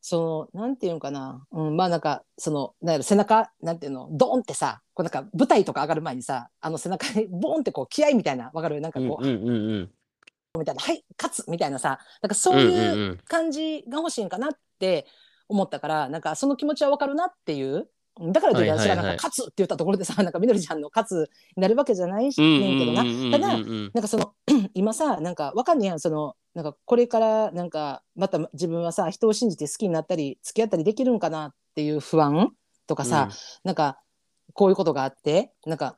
[0.00, 8.80] その、なんていうんかな、うん、まあなんか、その、なんやろ、背中、なんていうの、ドーンってさ、こうなんか、舞台とか上がる前にさ、あの背中に ボーンってこう、気合みたいな、わかる？
[8.80, 9.90] なんかこう、うんうんうんうん。
[10.58, 13.18] みたいな、はい、勝つみたいなさ、なんかそういう、うんうんうん。
[13.24, 15.06] 感じが欲しいんかなって
[15.48, 17.88] 思ったからなんかその気持ちはわかるなっていう
[18.20, 23.16] だからといって私がなんか勝つって言ったところでさ なんかみどりちゃんの勝つになるわけじゃないしうんねんけどなうんうん。
[23.16, 24.34] うんうんただなんかその
[24.74, 32.52] 今さなんかわかんねえやんそのなんかこれからなんかまた自分はさ人を信じて好きになったり付き合ったりできるんかなっていう不安
[32.86, 33.30] とかさ、
[33.64, 33.98] なんか
[34.52, 35.96] こういうことがあってなんか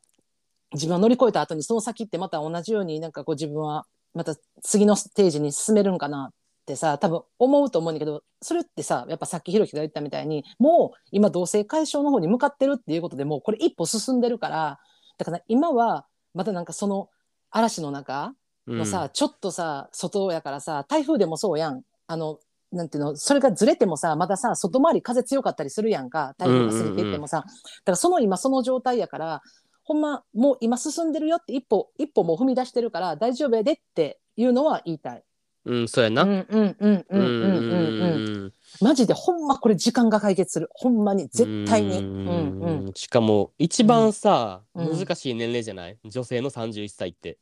[0.72, 6.32] 自分は乗り越えた後にその先ってまた同じようになんかこう自分はまた次のステージに進めるんかな
[6.66, 14.78] ってさ多分思うと思うんだけどそれってさやっぱさっきひろきが言ったみたいにもう今同性解消の方に向かってるっていうことでもうこれ一歩進んでるから
[15.18, 17.08] だから今はまたなんかその
[17.50, 18.34] 嵐の中
[18.66, 18.78] うん。
[18.78, 21.82] のさ、ちょっとさ外やからさ台風でもそうやん。
[22.08, 22.38] あの
[22.72, 27.52] なんていうのそれがずれてもさまださ外回り風強かったりするやんか台風が過ぎていってもさ、だか
[27.92, 29.42] らその今その状態やから
[29.84, 35.22] ほんまもう今進んでるよって一歩一歩もう踏み出してるから大丈夫やでっていうのは言いたい。
[35.66, 36.22] うん、そうやな。
[36.22, 38.02] うんうんうんうんうんうん。
[38.02, 38.52] うん。
[38.80, 40.68] マジでほんまこれ時間が解決する。
[40.72, 41.98] ほんまに絶対に。
[41.98, 42.86] ううんうん。
[42.90, 44.98] んしかも一番さ、うん。
[44.98, 45.98] 難しい年齢じゃない？
[46.04, 47.38] 女性の31歳って。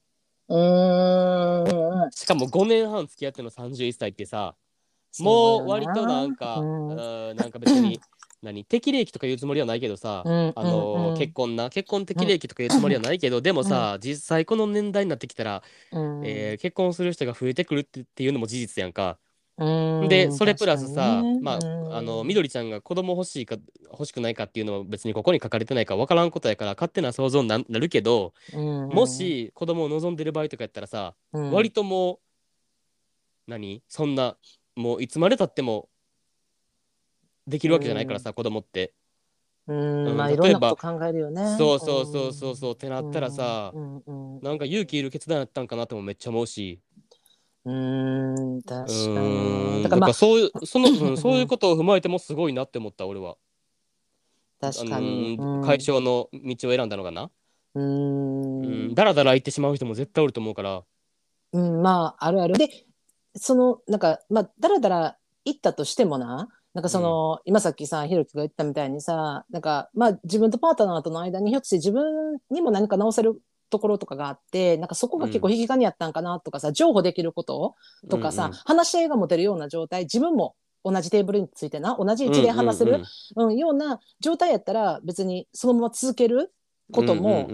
[0.49, 2.11] うーん。
[2.12, 4.55] しかも5年半付き合っての31歳ってさ
[5.20, 6.89] もう割となんか、うん。
[6.89, 8.01] うんなんか別に
[8.45, 8.64] 何？
[8.64, 11.18] 適齢期とか言うつもりはないけどさ、うんあのうん。
[11.18, 11.70] 結婚な？
[11.70, 16.22] 結婚適齢期とか言うつもりはないけど、でもさ、実際この年代になってきたら、うん。
[16.24, 19.18] えー結婚する人が増えてくるってっていうのも事実やんか。
[19.57, 21.95] うんでそれプラスさ、まあうん。
[21.95, 23.57] あのみどりちゃんが子供欲しいか
[23.90, 31.51] 欲しくないかっていうのは別にここに書かれてないから分からんことやから勝手な想像にななるけど、うんもし子供を望んでる場合とかやったらさ、うん。
[31.53, 32.18] 割ともう
[33.47, 33.82] 何？
[33.88, 34.36] そんな
[34.74, 35.88] もういつまでたっても
[37.47, 38.92] できるわけじゃないからさ、子供って。
[39.66, 41.57] うんうんまあいろんな例えば考えるよね。
[41.57, 46.80] そうそうそうそうそうってなったらさ、うんうんなんか勇気いる決断やったんかなともめっちゃ思うし。
[47.64, 49.80] うんうん確かに。
[49.80, 53.38] んだからまあそういう その、うんそういうことを踏まえてもすごいなって思った俺は。
[54.61, 55.38] 確かに。
[55.64, 57.30] 解消の道を選んだのかな？
[57.74, 60.84] ううんんだらだら行ってしまう人も絶対おると思うから。
[61.53, 62.68] うんまああるあるで
[63.34, 66.51] そのなんかまあだらだら行ったとしてもな。
[66.75, 77.75] なんかその、今さっきさひろきが言ったみたいにさなんかまあ自分とパートナーとの間にひょっとして自分にも何か直せるところとかがあってなんかそこが結構引き金やったんかなとかさ、譲歩できること？
[78.11, 78.57] とかさ、うんうん。
[78.64, 80.03] 話し合いが持てるような状態？
[80.03, 80.55] 自分も
[80.85, 81.97] 同じテーブルについてな？
[81.99, 83.03] 同じ位置で話せる、
[83.37, 86.53] うんような状態やったら別にそのまま続ける？
[86.93, 87.49] ことも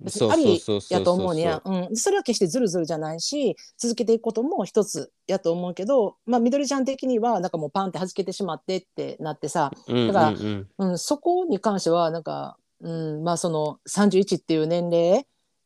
[0.00, 0.60] 別にあり
[0.90, 15.24] やと思うにや、うん、それは決してずるずるじゃないし続けていくことも一つやと思うけど、まあ、みどりちゃん的にはなんかもうパンってはじけてしまってってなってさだから、うんうん、そこに関してはなんか、うんまあ、その31っていう年齢っ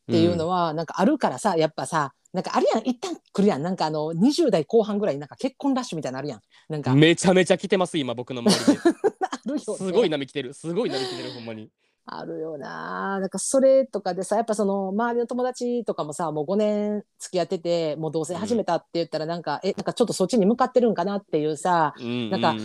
[0.09, 2.83] ていうのはなんかあるからさやっぱさなんかあるやん。
[2.83, 3.63] 一旦来るやん。
[3.63, 6.41] なんかあの20代後半ぐらいなんか結婚ラッシュみたいなのあるやん。
[6.69, 6.93] なんか。
[6.93, 9.07] めちゃめちゃ来てます今僕の周りで。
[9.53, 10.53] ね、すごい波来てる。
[10.53, 11.69] すごい波来てるほんまに
[12.09, 13.19] あるよな。
[13.19, 22.61] なんかそれとかでさやっぱその周りの友達とかもさもう5年付き合っててもう同棲始めたって言ったらなんか、うん、えなんかちょっとそっちに向かってるんかなっていうさ、うん、なんかうんう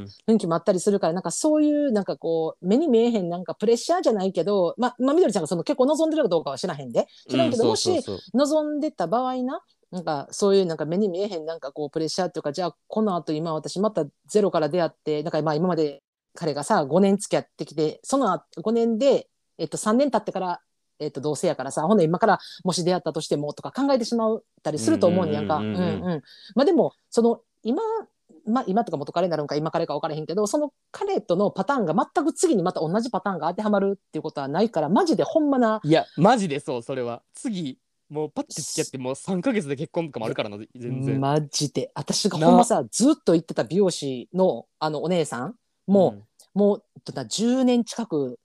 [0.00, 7.06] ん雰囲気もあったりするからなんかそういうなんかこう目に見えへんなんかプレッシャーじゃないけどままあみどりちゃんがその結構望んでるかどうかは知らへんで。
[7.28, 7.90] 知らんけど、もし
[8.34, 16.02] 望んでた場合ななんかそういうなんか目に見えへんなんかこうプレッシャーっていうかじゃあこのあと今私またゼロから出会ってなんかまあ今まで
[16.34, 19.28] 彼がさ5年付き合ってきてその5年で、
[19.58, 20.60] えっと、3年経ってから、
[20.98, 25.60] えっと、同棲やからさほんで今からもし出会ったとしてもとか考えてしまったりすると思うんやんか。
[26.54, 27.82] まあでもその今
[28.46, 37.22] まあ、今とか元彼になるんか今彼か分からへんけどその彼とのパターンが全く次にまた同じパターンが当てはまるっていうことはないからマジでほんまないやマジでそうそれは。
[37.32, 37.78] 次
[38.10, 41.20] もうパッて付き合ってもう3か月で結婚とかもあるからな全然。
[41.20, 41.90] マジで。
[41.94, 45.54] 私がほんまさずっと行ってた美容師のあのお姉さん
[45.86, 46.24] も、
[46.54, 48.38] うん、もう10年近く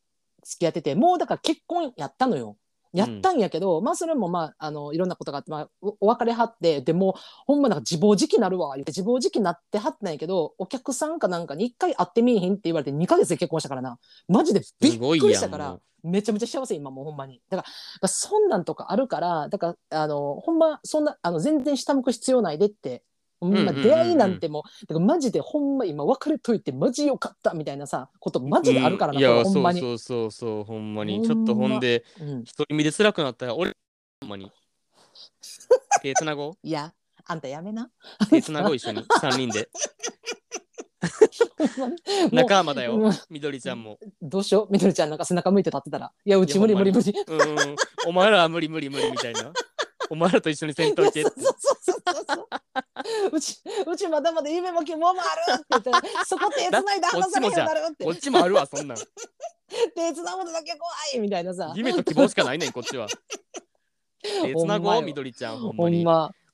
[0.43, 2.57] 付き合っててもうだから結婚やったのよ。
[2.91, 5.69] やったんやけど、うん、まあそれもまああのいろんなことがあって、まあ、
[5.99, 7.15] お別れはってでも
[7.45, 13.99] ほんまなんか自暴自棄なるわ言って自暴自棄になってはったんやけどお客さんかなんかに1回会ってみいひんって言われて2か月で結婚したからな。
[14.27, 17.41] マジでびっくりしたからめちゃめちゃ幸せ今もうほんまに。
[17.49, 17.65] だか
[18.01, 23.03] らそんなんとかあるからだからあのほんまそんなあの全然下向く必要ないでって
[23.39, 29.79] ほんま出会いなんてもうだからマジでほんま今別れといてマジよかったみたいなさことマジであるからな、うん、いやほんまに。
[29.79, 31.25] そうそうそうほんまに。
[31.25, 32.03] ちょっとほんで
[32.43, 33.75] 一、人身で辛くなったら俺
[34.21, 34.51] ほんまに。
[36.01, 36.53] 手つなごう？
[36.63, 36.93] いや
[37.25, 37.89] あんたやめな。
[38.29, 38.75] 手つなごう？
[38.75, 39.03] 一緒に。
[39.03, 39.69] 3人で。
[42.31, 43.99] 仲間だよ、みどりちゃんも。
[44.21, 46.11] どうしよう、みどりちゃんなんか背中向いて立ってたら。
[46.25, 47.13] いや、うち無理無理無理。
[47.27, 47.75] うん、
[48.07, 49.51] お前らは無理無理無理みたいな。
[50.09, 51.23] お前らと一緒にせんといて。
[51.23, 52.88] そうそうそうそうう
[53.39, 58.03] ち、うちまだまだ夢も希望もあるって言って、 そこ手つないで話されへんなるって。
[58.05, 58.97] こっちもあるわ、そんなん。
[59.95, 61.73] 手つなぐのだけ怖いみたいなさ。
[61.75, 63.07] 夢と希望しかないねん、こっちは。
[64.21, 66.05] 手つなごう、みどりちゃん、ほんまに。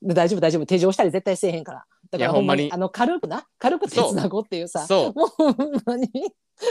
[0.02, 0.66] 大丈夫、大丈夫。
[0.66, 1.84] 手錠したり絶対せえへんから。
[2.10, 2.70] だからほんまに。
[2.72, 4.86] あの、軽くな、軽く手つなごうっていうさ。
[4.86, 5.18] そう。
[5.18, 6.08] もうほんまに。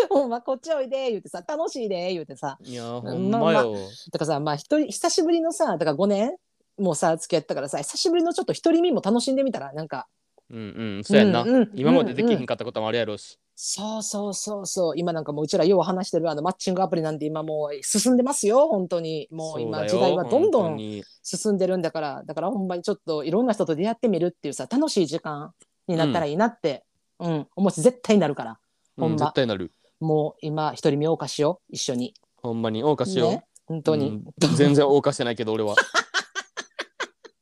[0.09, 3.63] ほんまこっちおいで言うてさ楽しいで言うてさいやほんまよ、まあ、
[4.11, 6.36] だからさまあ一人久しぶりのさだから5年
[6.78, 10.07] もうさ付き合ったからさ久しぶりのちょっと独り身も楽しんでみたらなんか。
[10.47, 14.93] うんうんそうやんな、うんうん、今までできひんかったこともあるやろうし、そうそうそうそう。
[14.97, 18.67] 今なんかもううちらよう話してるあのマッチングアプリなんて今もう進んでますよ。
[18.67, 19.30] 本当に。
[19.32, 20.78] もう今時代はどんどん
[21.23, 22.23] 進んでるんだから。
[22.26, 25.53] だからほんまにちょっといろんな人と出会ってみるっていうさ楽しい時間
[25.88, 26.84] になったらいいなって、
[27.19, 28.59] うん、うん、思うし絶対なるから。
[28.97, 29.71] ほんま、うん、絶対なる。
[30.01, 31.73] もう今独り身謳歌しよう。
[31.73, 32.13] 一緒に。
[32.43, 35.76] ほんまに謳歌しよう、ね、本当に、うん、全然謳歌してないけど俺は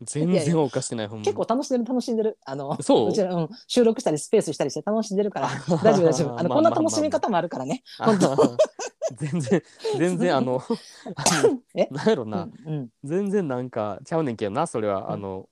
[0.05, 2.37] 全然謳歌してないほんま結構楽しんでる楽しんでる。
[2.45, 3.09] あのそう。
[3.09, 5.49] うちら、うん、収録したりスペースしたりして楽しんでるから
[5.83, 6.39] 大丈夫大丈夫。
[6.39, 7.83] あのこんな楽しみ方もあるからね。
[7.99, 8.57] 本当。
[9.15, 9.63] 全然
[9.97, 10.61] 全然あの
[11.75, 11.87] え？
[11.91, 15.47] なんやろな、うんうん、全然なんかちゃうねんけどなそれは、あの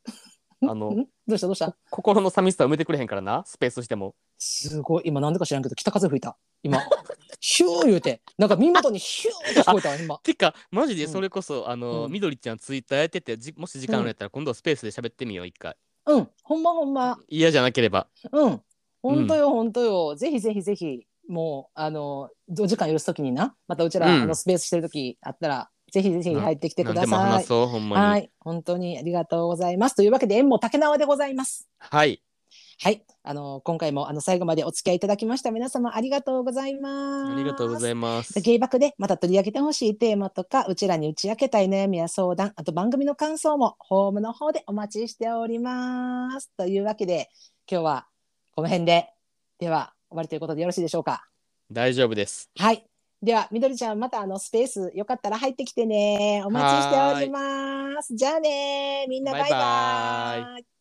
[0.64, 0.95] あの
[1.28, 1.47] どうした？
[1.47, 1.76] どうした？
[1.89, 4.16] 心の寂しさ埋めてくれへんからなスペースしても。
[4.38, 5.03] すごい。
[5.05, 6.38] 今なんでか知らんけど北風吹いた。
[6.64, 6.80] 今。
[7.39, 8.22] ヒュー言うて。
[8.38, 10.18] なんか耳元にヒューって聞こえた今。
[10.20, 15.76] てかマジでそれこそ、あの、みどりちゃんツイッターやっててもし時間あるやったら、今度スペースで喋ってみよう一回。
[16.05, 16.30] うん。
[16.43, 17.18] ほんまほんま。
[17.28, 18.07] 嫌じゃなければ。
[18.32, 18.62] うん。
[19.01, 20.14] ほんとよ、ほんとよ。
[20.16, 23.55] ぜひぜひぜひもうあのお時間許すときにな。
[23.68, 27.44] またうちら、あのスペースしてる時あったらぜひぜひ入ってきてください。
[27.44, 28.06] そうほんまに。
[28.06, 29.96] はい、本当にありがとうございます。
[29.96, 31.70] というわけで、縁も竹縄でございます。
[31.78, 32.24] はい。
[32.84, 37.34] はい、あの今回もあの最後までお付き合いいただきました皆様ありがとうございます。
[37.34, 38.42] ありがとうございます。
[38.42, 46.50] 芸爆でまた取り上げてほしいテーマとかうちらに打ち明けたい悩みや相談あと番組の感想もホームの方でお待ちしております。
[46.58, 47.30] というわけで
[47.72, 48.08] 今日は
[48.56, 49.10] この辺で
[49.60, 51.28] では終わりということでよろしいでしょうか？
[51.72, 52.50] 大丈夫です。
[52.58, 52.91] はい。
[53.22, 56.41] では、みどりちゃん、またあのスペースよかったら入ってきてね。
[56.43, 58.15] お待ちしております。
[58.15, 59.51] じゃあねみんなバイバイ。
[59.51, 60.80] バイバ